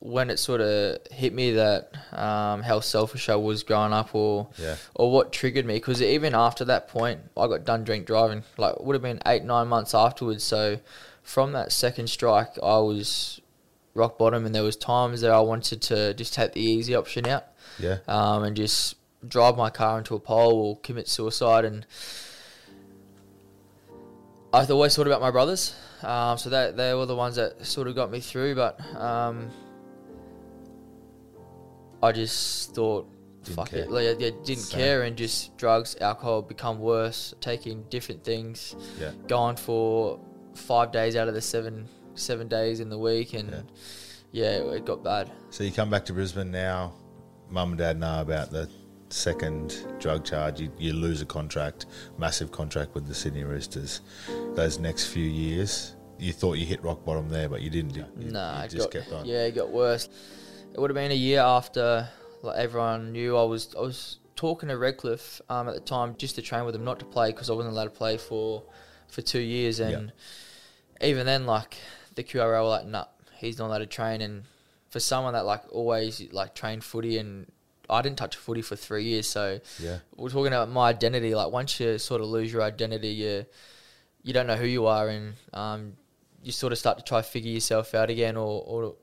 [0.00, 4.48] when it sort of hit me that um, how selfish I was growing up, or
[4.58, 4.76] Yeah.
[4.94, 5.74] or what triggered me.
[5.74, 8.42] Because even after that point, I got done drink driving.
[8.58, 10.44] Like it would have been eight nine months afterwards.
[10.44, 10.80] So
[11.22, 13.40] from that second strike, I was
[13.94, 17.26] rock bottom, and there was times that I wanted to just take the easy option
[17.26, 17.44] out,
[17.78, 17.98] Yeah.
[18.08, 21.64] um, and just drive my car into a pole or commit suicide.
[21.64, 21.86] And
[24.54, 27.88] I always thought about my brothers, um, so that they were the ones that sort
[27.88, 28.54] of got me through.
[28.54, 29.50] But um,
[32.02, 33.08] I just thought,
[33.42, 33.80] Didn't fuck care.
[33.80, 34.78] it, like, yeah, didn't Same.
[34.80, 39.10] care, and just drugs, alcohol become worse, taking different things, Yeah.
[39.26, 40.20] going for
[40.54, 43.64] five days out of the seven seven days in the week, and
[44.30, 45.32] yeah, it got bad.
[45.50, 46.92] So you come back to Brisbane now.
[47.50, 48.68] Mum and dad know about the
[49.14, 50.60] second drug charge.
[50.60, 51.86] You, you lose a contract,
[52.18, 54.00] massive contract with the Sydney Roosters.
[54.54, 57.94] Those next few years, you thought you hit rock bottom there, but you didn't.
[57.96, 59.26] You, you- Nah, you just got, kept on.
[59.26, 60.08] Yeah, it got worse.
[60.74, 62.08] It would have been a year after
[62.42, 66.34] like everyone knew I was I was talking to Redcliffe um, at the time just
[66.34, 68.64] to train with him, not to play because I wasn't allowed to play for
[69.08, 70.12] for two years, and
[71.00, 71.76] even then, like
[72.16, 73.04] the QRL were like, nah,
[73.36, 74.42] he's not allowed to train, and
[74.90, 77.46] for someone that like always like trained footy and
[77.90, 79.98] I didn't touch footy for three years, so Yeah.
[80.16, 81.34] we're talking about my identity.
[81.34, 83.46] Like once you sort of lose your identity, you
[84.22, 85.96] you don't know who you are, and um,
[86.42, 88.94] you sort of start to try to figure yourself out again, or, or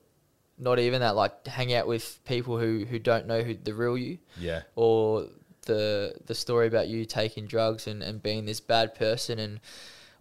[0.58, 1.14] not even that.
[1.14, 4.62] Like hang out with people who, who don't know who the real you, Yeah.
[4.74, 5.26] or
[5.66, 9.38] the the story about you taking drugs and, and being this bad person.
[9.38, 9.60] And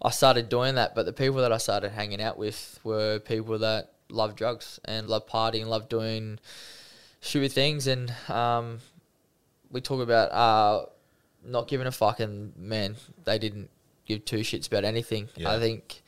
[0.03, 3.57] I started doing that, but the people that I started hanging out with were people
[3.59, 6.37] that love drugs and love partying, love doing
[7.21, 8.79] stupid things, and um,
[9.71, 10.85] we talk about uh,
[11.45, 13.69] not giving a fuck, and man, they didn't
[14.05, 15.29] give two shits about anything.
[15.35, 15.51] Yeah.
[15.53, 16.01] I think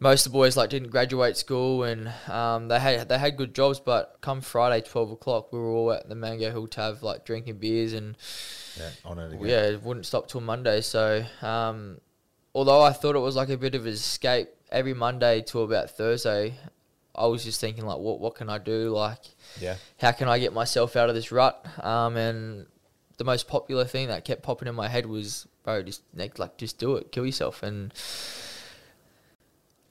[0.00, 3.54] most of the boys like didn't graduate school, and um, they had they had good
[3.54, 7.24] jobs, but come Friday twelve o'clock, we were all at the Mango Hill Tav like
[7.24, 8.16] drinking beers, and
[8.78, 9.46] Yeah, on it again.
[9.46, 10.80] yeah, it wouldn't stop till Monday.
[10.82, 12.00] So um,
[12.54, 15.90] although I thought it was like a bit of an escape, every Monday till about
[15.90, 16.54] Thursday,
[17.18, 18.90] I was just thinking like, what what can I do?
[18.90, 19.24] Like,
[19.60, 19.76] Yeah.
[20.00, 21.64] how can I get myself out of this rut?
[21.82, 22.66] Um, and
[23.16, 26.02] the most popular thing that kept popping in my head was, bro, just
[26.38, 27.62] like, just do it, kill yourself.
[27.62, 27.92] And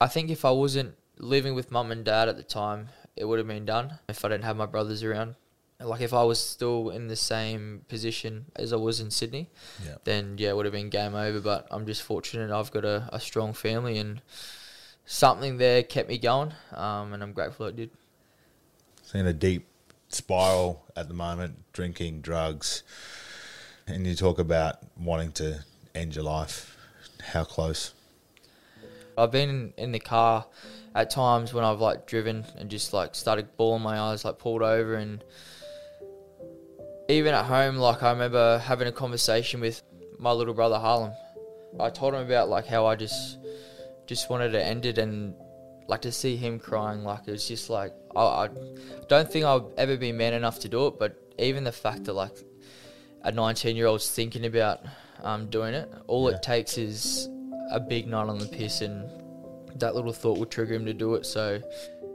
[0.00, 3.38] I think if I wasn't living with mum and dad at the time, it would
[3.38, 3.98] have been done.
[4.08, 5.34] If I didn't have my brothers around,
[5.80, 9.50] like if I was still in the same position as I was in Sydney,
[9.84, 9.96] Yeah.
[10.04, 11.40] then yeah, it would have been game over.
[11.40, 14.20] But I'm just fortunate I've got a, a strong family and
[15.08, 17.90] something there kept me going, um, and I'm grateful it did.
[18.98, 19.66] It's in a deep
[20.08, 22.82] spiral at the moment, drinking, drugs.
[23.86, 26.76] And you talk about wanting to end your life.
[27.22, 27.94] How close?
[29.16, 30.46] I've been in, in the car
[30.94, 34.62] at times when I've like driven and just like started bawling my eyes, like pulled
[34.62, 35.24] over, and
[37.08, 39.82] even at home, like I remember having a conversation with
[40.18, 41.12] my little brother Harlem.
[41.80, 43.38] I told him about like how I just
[44.08, 45.34] just wanted to end it and
[45.86, 48.48] like to see him crying, like it was just like I, I
[49.08, 52.14] don't think I'll ever be man enough to do it, but even the fact that
[52.14, 52.36] like
[53.22, 54.80] a 19 year old's thinking about
[55.22, 56.36] um, doing it, all Yeah.
[56.36, 57.28] it takes is
[57.70, 59.08] a big night on the piss, and
[59.80, 61.26] that little thought will trigger him to do it.
[61.26, 61.60] So,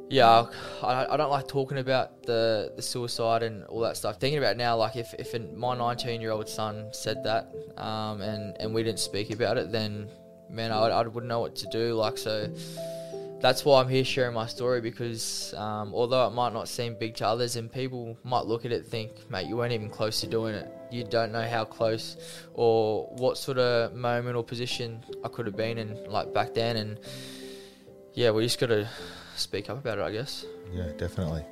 [0.09, 0.45] yeah,
[0.81, 4.19] I, I don't like talking about the, the suicide and all that stuff.
[4.19, 8.21] Thinking about it now, like if, if my 19 year old son said that um,
[8.21, 10.09] and, and we didn't speak about it, then
[10.53, 11.95] man, I, I wouldn't know what to do.
[11.95, 12.49] Like, so
[13.43, 17.15] that's why I'm here sharing my story because um, although it might not seem big
[17.15, 20.21] to others and people might look at it and think, mate, you weren't even close
[20.21, 20.71] to doing it.
[20.91, 22.15] You don't know how close
[22.53, 26.77] or what sort of moment or position I could have been in like back then.
[26.77, 26.99] And
[28.13, 28.87] yeah, we just got to
[29.35, 30.45] speak up about it, I guess.
[30.71, 31.43] Yeah, definitely.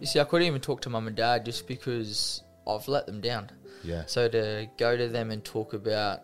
[0.00, 3.20] You see, I couldn't even talk to mum and dad just because I've let them
[3.20, 3.50] down.
[3.84, 4.04] Yeah.
[4.06, 6.22] So to go to them and talk about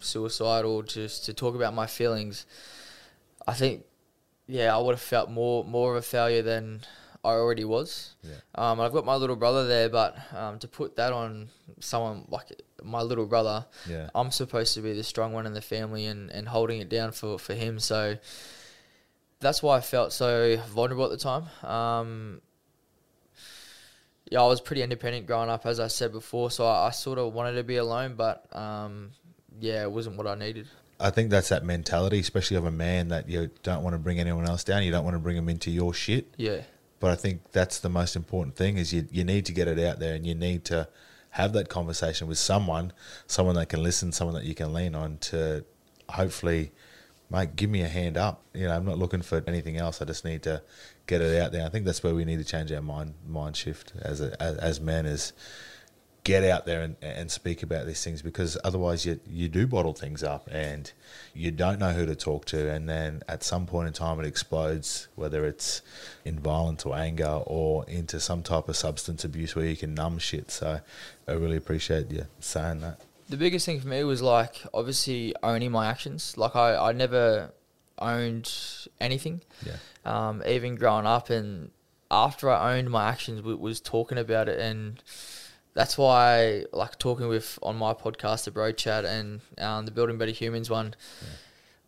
[0.00, 2.46] suicide or just to talk about my feelings,
[3.46, 3.84] I think,
[4.46, 6.80] yeah, I would have felt more more of a failure than
[7.24, 8.14] I already was.
[8.22, 8.34] Yeah.
[8.54, 11.48] Um, I've got my little brother there, but um, to put that on
[11.80, 12.46] someone like
[12.82, 14.10] my little brother, Yeah.
[14.14, 17.10] I'm supposed to be the strong one in the family and, and holding it down
[17.10, 17.80] for, for him.
[17.80, 18.16] So
[19.40, 21.44] that's why I felt so vulnerable at the time.
[21.68, 22.40] Um,
[24.30, 26.50] yeah, I was pretty independent growing up, as I said before.
[26.52, 29.10] So I, I sort of wanted to be alone, but um,
[29.60, 30.66] yeah, it wasn't what I needed.
[30.98, 34.18] I think that's that mentality, especially of a man, that you don't want to bring
[34.18, 34.82] anyone else down.
[34.82, 36.26] You don't want to bring them into your shit.
[36.36, 36.62] Yeah.
[37.00, 39.78] But I think that's the most important thing is you, you need to get it
[39.78, 40.88] out there and you need to
[41.30, 42.92] have that conversation with someone,
[43.26, 45.64] someone that can listen, someone that you can lean on to
[46.08, 46.72] hopefully,
[47.30, 48.42] mate, give me a hand up.
[48.54, 50.00] You know, I'm not looking for anything else.
[50.00, 50.62] I just need to
[51.06, 51.66] get it out there.
[51.66, 54.56] I think that's where we need to change our mind mind shift as a, as,
[54.56, 55.34] as men is
[56.26, 59.92] get out there and, and speak about these things because otherwise you you do bottle
[59.92, 60.92] things up and
[61.32, 62.68] you don't know who to talk to.
[62.68, 65.82] And then at some point in time it explodes whether it's
[66.24, 70.18] in violence or anger or into some type of substance abuse where you can numb
[70.18, 70.50] shit.
[70.50, 70.80] So
[71.28, 73.00] I really appreciate you saying that.
[73.28, 76.36] The biggest thing for me was like obviously owning my actions.
[76.36, 77.52] Like I, I never
[78.00, 78.52] owned
[79.00, 79.42] anything.
[79.64, 79.76] Yeah.
[80.04, 81.70] Um, even growing up and
[82.10, 85.02] after I owned my actions was talking about it and
[85.76, 90.16] that's why like talking with on my podcast the bro chat and um, the building
[90.16, 91.28] better humans one yeah.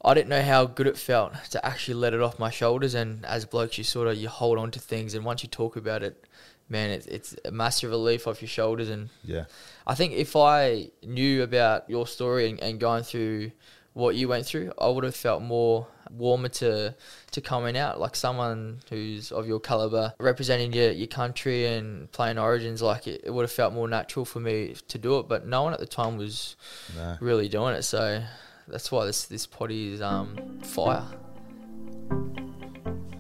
[0.05, 2.95] i didn't know how good it felt to actually let it off my shoulders.
[2.95, 5.15] And as blokes you sort of you hold on to things.
[5.15, 6.23] And once you talk about it
[6.69, 8.91] man it's, it's a massive relief off your shoulders.
[8.91, 9.47] And yeah.
[9.87, 13.53] I think if i knew about your story and, and going through
[13.93, 16.95] what you went through i would have felt more warmer to
[17.31, 18.01] to coming out.
[18.01, 23.23] Like someone who's of your caliber representing your, your country and playing origins like it,
[23.25, 25.81] it would have felt more natural for me to do it but no one at
[25.81, 26.57] the time was
[26.97, 27.17] no.
[27.21, 27.83] really doing it.
[27.83, 28.23] So
[28.67, 31.07] that's why this this potty is um fire.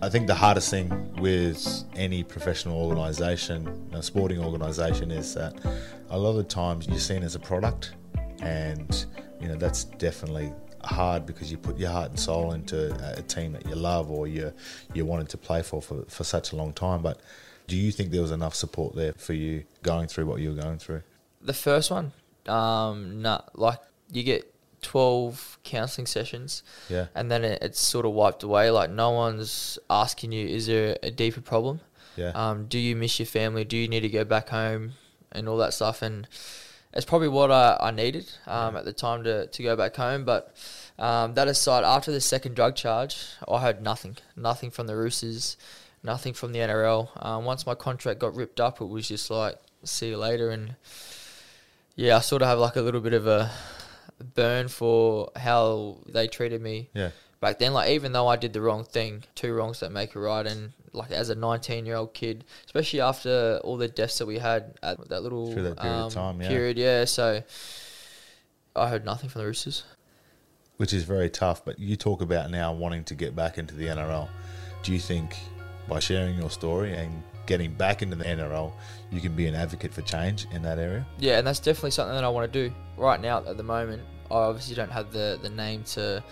[0.00, 5.54] I think the hardest thing with any professional organisation, a sporting organisation, is that
[6.10, 7.94] a lot of the times you're seen as a product,
[8.40, 9.06] and
[9.40, 10.52] you know that's definitely
[10.84, 14.26] hard because you put your heart and soul into a team that you love or
[14.26, 14.52] you
[14.94, 17.02] you wanted to play for, for for such a long time.
[17.02, 17.20] But
[17.66, 20.60] do you think there was enough support there for you going through what you were
[20.60, 21.02] going through?
[21.40, 22.12] The first one,
[22.46, 27.06] um, nah, like you get 12 counselling sessions yeah.
[27.14, 28.70] and then it, it's sort of wiped away.
[28.70, 31.80] Like no one's asking you is there a deeper problem?
[32.16, 32.32] Yeah.
[32.34, 33.64] Um, do you miss your family?
[33.64, 34.92] Do you need to go back home
[35.30, 36.02] and all that stuff?
[36.02, 36.26] And
[36.92, 40.24] it's probably what I, I needed um, at the time to, to go back home
[40.24, 40.54] but
[40.98, 45.56] um, that aside after the second drug charge I heard nothing nothing from the Roosters
[46.02, 49.56] nothing from the NRL um, once my contract got ripped up it was just like
[49.84, 50.76] see you later and
[51.94, 53.50] yeah I sort of have like a little bit of a
[54.18, 57.10] burn for how they treated me yeah.
[57.40, 57.72] back then.
[57.72, 60.72] Like even though I did the wrong thing, two wrongs don't make a right, and
[60.92, 64.78] like as a 19 year old kid, especially after all the deaths that we had
[64.82, 66.48] at that little that period um, of time, yeah.
[66.48, 67.04] period, yeah.
[67.04, 67.42] So
[68.76, 69.84] I heard nothing from the Roosters,
[70.76, 71.64] which is very tough.
[71.64, 74.28] But you talk about now wanting to get back into the NRL.
[74.82, 75.36] Do you think
[75.88, 78.72] by sharing your story and getting back into the NRL,
[79.10, 81.06] you can be an advocate for change in that area?
[81.18, 82.74] Yeah, and that's definitely something that I want to do.
[82.96, 86.22] Right now, at the moment, I obviously don't have the, the name to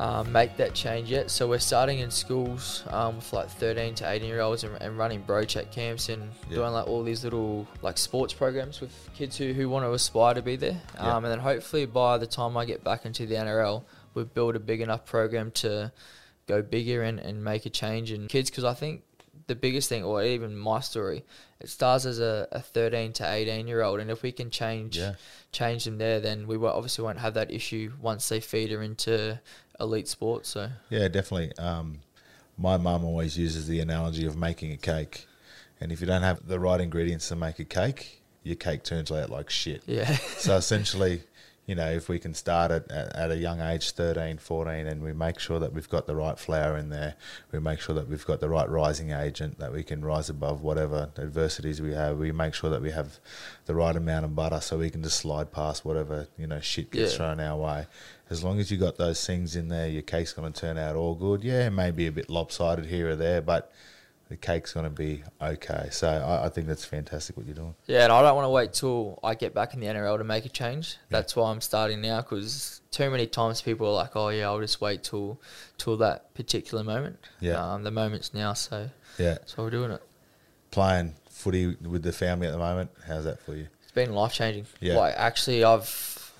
[0.00, 1.30] um, make that change yet.
[1.30, 4.96] So we're starting in schools um, with like 13 to 18 year olds and, and
[4.96, 6.56] running bro chat camps and Yeah.
[6.56, 10.34] doing like all these little like sports programs with kids who, who want to aspire
[10.34, 10.80] to be there.
[10.98, 13.82] Um, and then hopefully by the time I get back into the NRL,
[14.14, 15.92] we've built a big enough program to
[16.46, 19.02] go bigger and, and make a change in kids because I think
[19.46, 21.24] the biggest thing, or even my story,
[21.60, 24.96] it starts as a, a 13 to 18 year old, and if we can change
[24.96, 25.14] Yeah.
[25.52, 29.40] change them there, then we obviously won't have that issue once they feed her into
[29.80, 30.50] elite sports.
[30.50, 31.52] So Yeah, definitely.
[31.58, 32.00] Um,
[32.58, 35.26] my mum always uses the analogy of making a cake,
[35.80, 39.10] and if you don't have the right ingredients to make a cake, your cake turns
[39.10, 39.82] out like shit.
[39.86, 41.22] yeah, So essentially,
[41.70, 45.12] you know, if we can start at, at a young age, 13, 14, and we
[45.12, 47.14] make sure that we've got the right flour in there,
[47.52, 50.62] we make sure that we've got the right rising agent, that we can rise above
[50.62, 53.20] whatever adversities we have, we make sure that we have
[53.66, 56.90] the right amount of butter so we can just slide past whatever, you know, shit
[56.90, 57.18] gets Yeah.
[57.18, 57.86] thrown our way.
[58.30, 60.96] As long as you got those things in there, your cake's going to turn out
[60.96, 61.44] all good.
[61.44, 63.70] Yeah, maybe a bit lopsided here or there, but
[64.30, 65.88] the cake's going to be okay.
[65.90, 67.74] So I, I think that's fantastic what you're doing.
[67.86, 70.24] yeah, and I don't want to wait till I get back in the NRL to
[70.24, 70.96] make a change.
[71.10, 74.60] That's why I'm starting now because too many times people are like, "Oh yeah, I'll
[74.60, 75.40] just wait till
[75.78, 77.54] till that particular moment." Yeah.
[77.74, 78.88] um, the moment's now, so
[79.18, 79.38] Yeah.
[79.46, 80.02] so we're doing it.
[80.70, 83.66] Playing footy with the family at the moment, how's that for you?
[83.82, 84.66] It's been life changing.
[84.80, 84.96] Yeah.
[84.96, 86.32] Like actually, I've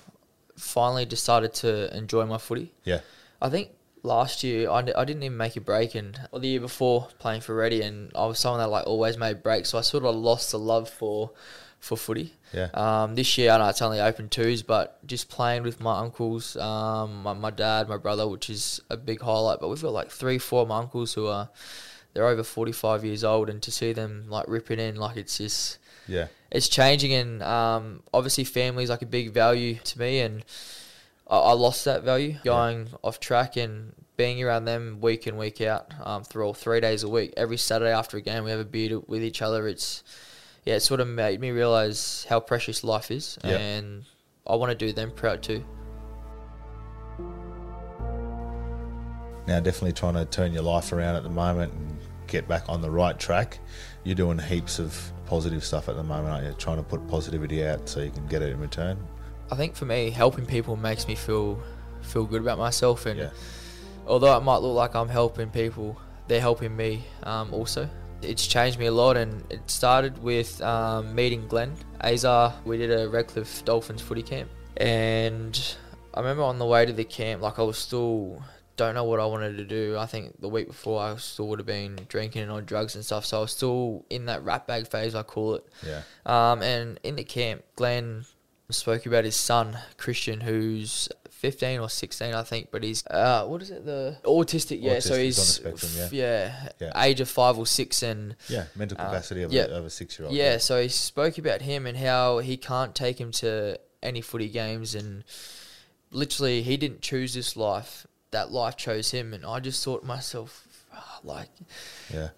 [0.55, 2.71] finally decided to enjoy my footy.
[2.85, 3.01] Yeah.
[3.41, 3.71] I think
[4.03, 7.41] last year I, I didn't even make a break, and or the year before playing
[7.41, 10.15] for Ready, and I was someone that like always made breaks, so I sort of
[10.15, 11.31] lost the love for
[11.79, 12.33] for footy.
[12.53, 12.67] Yeah.
[12.73, 16.55] Um, this year I know it's only open twos, but just playing with my uncles,
[16.57, 19.59] um, my, my dad, my brother, which is a big highlight.
[19.59, 21.49] But we've got like three, four of my uncles who are
[22.13, 25.37] they're over forty five years old, and to see them like ripping in, like it's
[25.37, 26.27] just Yeah.
[26.51, 30.43] it's changing and um, obviously family is like a big value to me and
[31.31, 35.61] I, I lost that value going off track and being around them week in week
[35.61, 38.59] out um, through all three days a week every Saturday after a game we have
[38.59, 40.03] a beer with each other it's
[40.65, 43.57] yeah it sort of made me realize how precious life is Yeah.
[43.57, 44.03] and
[44.45, 45.63] I want to do them proud too
[49.47, 52.81] Now, definitely trying to turn your life around at the moment and get back on
[52.81, 53.59] the right track.
[54.03, 56.53] You're doing heaps of positive stuff at the moment, aren't you?
[56.53, 58.97] Trying to put positivity out so you can get it in return.
[59.51, 61.59] I think for me, helping people makes me feel
[62.01, 63.29] feel good about myself, and Yeah.
[64.07, 65.97] although it might look like I'm helping people,
[66.27, 67.87] they're helping me um, also.
[68.21, 72.53] It's changed me a lot, and it started with um, meeting Glenn Azar.
[72.65, 75.59] We did a Redcliffe Dolphins footy camp, and
[76.13, 78.41] I remember on the way to the camp, like I was still
[78.77, 79.97] don't know what I wanted to do.
[79.99, 83.03] I think the week before I still would have been drinking and on drugs and
[83.05, 85.65] stuff, so I was still in that rat bag phase, I call it.
[85.85, 86.01] Yeah.
[86.25, 88.25] Um, and in the camp, Glenn
[88.73, 93.61] spoke about his son Christian, who's 15 or 16, I think, but he's uh, what
[93.63, 93.85] is it?
[93.85, 94.99] The autistic, yeah.
[94.99, 96.69] so he's on the spectrum, f- yeah.
[96.79, 97.03] yeah, Yeah.
[97.03, 99.63] age of five or six, and Yeah, mental uh, capacity of, yeah.
[99.63, 100.35] a, of a six-year-old.
[100.35, 104.49] Yeah, so he spoke about him and how he can't take him to any footy
[104.49, 105.23] games, and
[106.11, 108.05] literally he didn't choose this life.
[108.31, 111.49] That life chose him, and I just thought to myself, "Ah, like,
[112.13, 112.29] Yeah.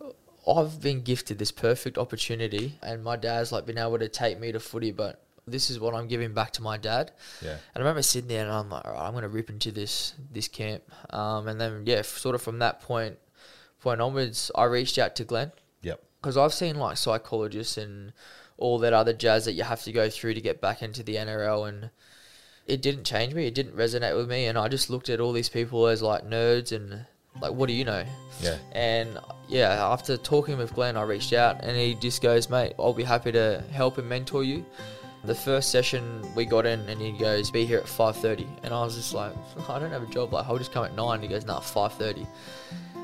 [0.47, 4.51] I've been gifted this perfect opportunity, and my dad's like been able to take me
[4.51, 7.11] to footy, but this is what I'm giving back to my dad.
[7.41, 7.51] Yeah.
[7.51, 10.13] And I remember sitting there, and I'm like, all right, I'm gonna rip into this
[10.31, 10.83] this camp.
[11.11, 13.17] Um, and then yeah, sort of from that point
[13.81, 16.01] point onwards, I reached out to Glenn Yep.
[16.21, 18.13] because I've seen like psychologists and
[18.57, 21.15] all that other jazz that you have to go through to get back into the
[21.15, 21.89] NRL, and
[22.65, 23.45] it didn't change me.
[23.47, 26.23] It didn't resonate with me, and I just looked at all these people as like
[26.23, 27.05] nerds and
[27.41, 28.05] like, what do you know?
[28.41, 28.57] Yeah.
[28.71, 29.17] And
[29.49, 33.03] yeah, after talking with Glenn, I reached out and he just goes, mate, I'll be
[33.03, 34.65] happy to help and mentor you.
[35.23, 38.45] The first session we got in and he goes, be here at 5.30.
[38.63, 39.33] And I was just like,
[39.69, 40.33] I don't have a job.
[40.33, 41.21] Like, I'll just come at 9.
[41.21, 42.27] He goes, nah, 5.30.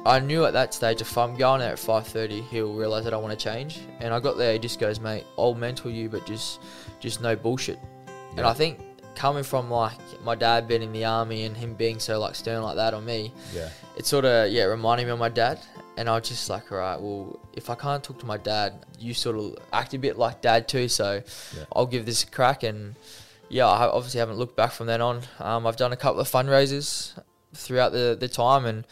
[0.05, 3.17] I knew at that stage if I'm going there at 5.30, he'll realise that I
[3.17, 3.79] want to change.
[3.99, 6.61] And I got there, he just goes, mate, I'll mentor you, but just,
[6.99, 7.79] just no bullshit.
[8.37, 8.79] And I think
[9.15, 12.63] coming from like my dad being in the army and him being so like stern
[12.63, 13.67] like that on me, Yeah.
[13.97, 15.59] it sort of yeah reminded me of my dad
[15.97, 18.73] and i was just like all right well if i can't talk to my dad
[18.99, 21.21] you sort of act a bit like dad too so
[21.57, 21.63] Yeah.
[21.73, 22.95] i'll give this a crack and
[23.49, 26.29] yeah i obviously haven't looked back from then on um, i've done a couple of
[26.29, 27.13] fundraisers
[27.53, 28.85] throughout the, the time and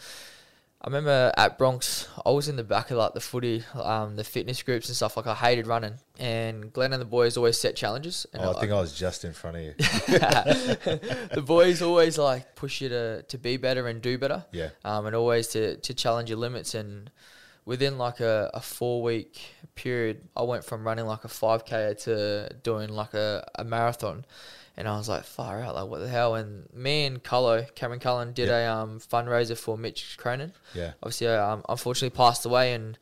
[0.80, 4.22] I remember at Bronx, I was in the back of like the footy, um, the
[4.22, 5.16] fitness groups and stuff.
[5.16, 8.26] Like I hated running, and Glenn and the boys always set challenges.
[8.32, 9.74] And Oh, I like- think I was just in front of you.
[9.78, 14.44] the boys always like push you to, to be better and do better.
[14.52, 14.70] Yeah.
[14.84, 16.74] Um, and always to, to challenge your limits.
[16.74, 17.10] And
[17.64, 19.40] within like a, a four week
[19.74, 24.24] period, I went from running like a 5K to doing like a, a marathon.
[24.78, 26.36] And I was like, far out, like what the hell?
[26.36, 28.70] And me and Cullo, Cameron Cullen, did Yeah.
[28.70, 30.52] a um, fundraiser for Mitch Cronin.
[30.72, 30.92] Yeah.
[31.02, 32.96] Obviously, I um, unfortunately passed away, and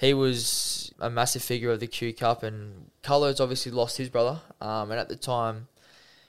[0.00, 2.42] he was a massive figure of the Q Cup.
[2.42, 4.40] And Cullo's obviously lost his brother.
[4.60, 5.68] Um, and at the time,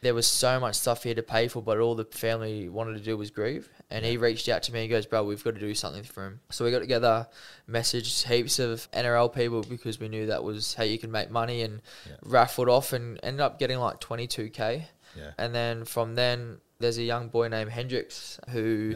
[0.01, 2.97] there was so much stuff he had to pay for, but all the family wanted
[2.97, 3.69] to do was grieve.
[3.91, 6.25] And he reached out to me and goes, Bro, we've got to do something for
[6.25, 6.39] him.
[6.49, 7.27] So we got together,
[7.69, 11.61] messaged heaps of NRL people because we knew that was how you can make money
[11.61, 11.81] and
[12.23, 14.85] raffled off and ended up getting like 22K.
[15.15, 15.31] Yeah.
[15.37, 18.95] And then from then, there's a young boy named Hendrix who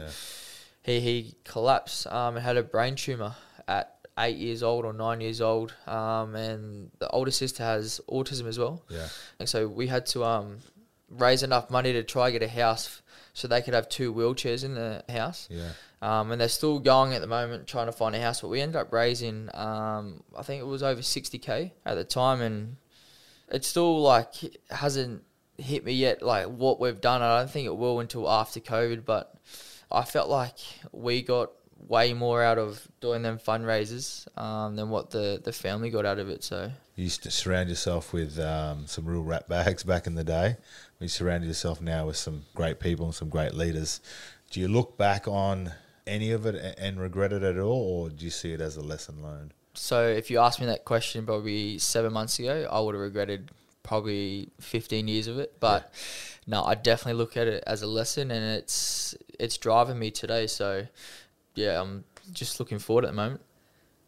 [0.82, 3.36] he, he collapsed um, and had a brain tumor
[3.68, 5.74] at eight years old or nine years old.
[5.86, 8.84] Um, and the older sister has autism as well.
[8.90, 9.08] Yeah.
[9.40, 10.60] And so we had to um,
[11.18, 13.02] raise enough money to try get a house
[13.34, 15.48] so they could have two wheelchairs in the house.
[15.52, 15.72] Yeah.
[16.02, 18.62] Um, and they're still going at the moment trying to find a house, but we
[18.62, 22.78] ended up raising, um, I think it was over 60k at the time, and
[23.52, 24.34] it still like
[24.70, 25.24] hasn't
[25.58, 26.22] hit me yet.
[26.22, 29.06] Like what we've done, I don't think it will until after COVID.
[29.06, 29.36] But
[29.92, 30.58] I felt like
[30.92, 31.52] we got
[31.88, 36.20] way more out of doing them fundraisers um, than what the the family got out
[36.20, 36.44] of it.
[36.44, 40.24] So You used to surround yourself with um, some real rat bags back in the
[40.24, 40.58] day.
[41.00, 44.02] You surround yourself now with some great people and some great leaders.
[44.50, 45.74] Do you look back on
[46.08, 48.82] any of it and regret it at all, or do you see it as a
[48.82, 49.54] lesson learned?
[49.74, 53.52] So if you asked me that question probably seven months ago, I would have regretted
[53.84, 55.60] probably 15 years of it.
[55.60, 55.94] But
[56.48, 60.48] no, I definitely look at it as a lesson, and it's it's driving me today.
[60.48, 60.88] So
[61.56, 63.42] yeah, I'm just looking forward at the moment.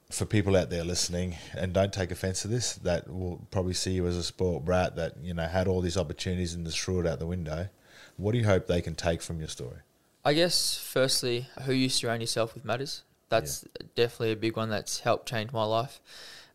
[0.10, 3.92] For people out there listening, and don't take offence to this, that will probably see
[3.92, 7.02] you as a sport brat that you know had all these opportunities and just threw
[7.02, 7.68] it out the window.
[8.16, 9.80] What do you hope they can take from your story?
[10.24, 13.04] I guess firstly, who you surround yourself with matters.
[13.30, 16.00] That's definitely a big one that's helped change my life.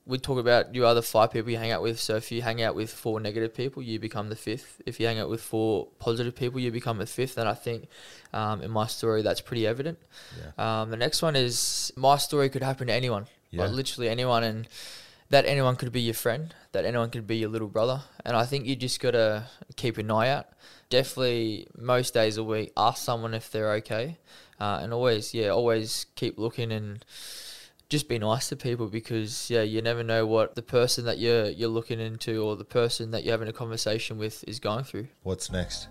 [0.05, 2.01] We talk about you are the five people you hang out with.
[2.01, 4.81] So if you hang out with four negative people, you become the fifth.
[4.85, 7.39] If you hang out with four positive people, you become the fifth.
[7.39, 7.89] And I think
[8.33, 9.99] um, in my story, that's pretty evident.
[10.59, 13.63] Um, the next one is my story could happen to anyone, Yeah.
[13.63, 14.69] like literally anyone, and
[15.31, 18.03] that anyone could be your friend, that anyone could be your little brother.
[18.25, 19.45] And I think you just gotta
[19.77, 20.49] keep an eye out.
[20.91, 24.19] Definitely, most days a week, ask someone if they're okay,
[24.61, 27.05] uh, and always, yeah, always keep looking and
[27.93, 31.51] just be nice to people because yeah, you never know what the person that you're
[31.51, 35.09] you're looking into or the person that you're having a conversation with is going through.
[35.23, 35.89] What's next?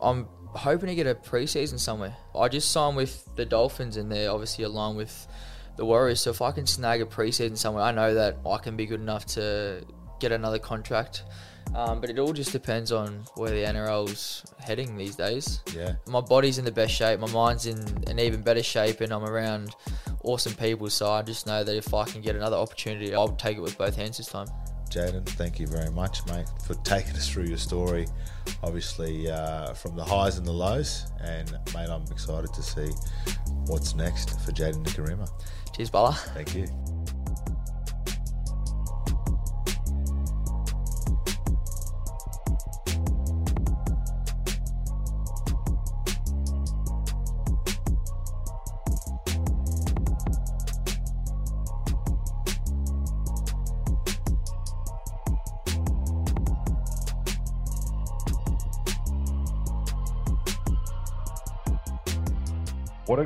[0.00, 2.16] I'm hoping to get a preseason somewhere.
[2.34, 5.28] I just signed with the Dolphins and they're obviously aligned with
[5.80, 6.20] the Warriors.
[6.20, 9.00] So if I can snag a preseason somewhere, I know that I can be good
[9.00, 9.82] enough to
[10.20, 11.24] get another contract.
[11.74, 15.60] Um, but it all just depends on where the NRL's heading these days.
[15.74, 15.94] Yeah.
[16.06, 17.18] My body's in the best shape.
[17.20, 17.78] My mind's in
[18.08, 19.74] an even better shape, and I'm around
[20.24, 20.90] awesome people.
[20.90, 23.78] So I just know that if I can get another opportunity, I'll take it with
[23.78, 24.48] both hands this time.
[24.90, 28.06] Jayden, thank you very much, mate, for taking us through your story.
[28.62, 32.90] Obviously, uh, from the highs and the lows, and mate, I'm excited to see
[33.66, 35.28] what's next for Jayden Nikorima.
[35.74, 36.12] Cheers, Bala.
[36.12, 36.66] Thank you.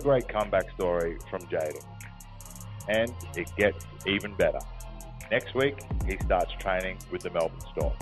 [0.04, 1.82] Great comeback story from Jayden.
[2.90, 4.58] And it gets even better.
[5.30, 7.94] Next week, he starts training with the Melbourne Storm.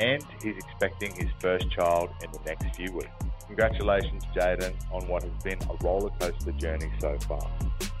[0.00, 3.10] And he's expecting his first child in the next few weeks.
[3.46, 7.46] Congratulations, Jayden, on what has been a roller coaster journey so far.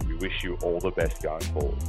[0.08, 1.84] We wish you all the best going forward.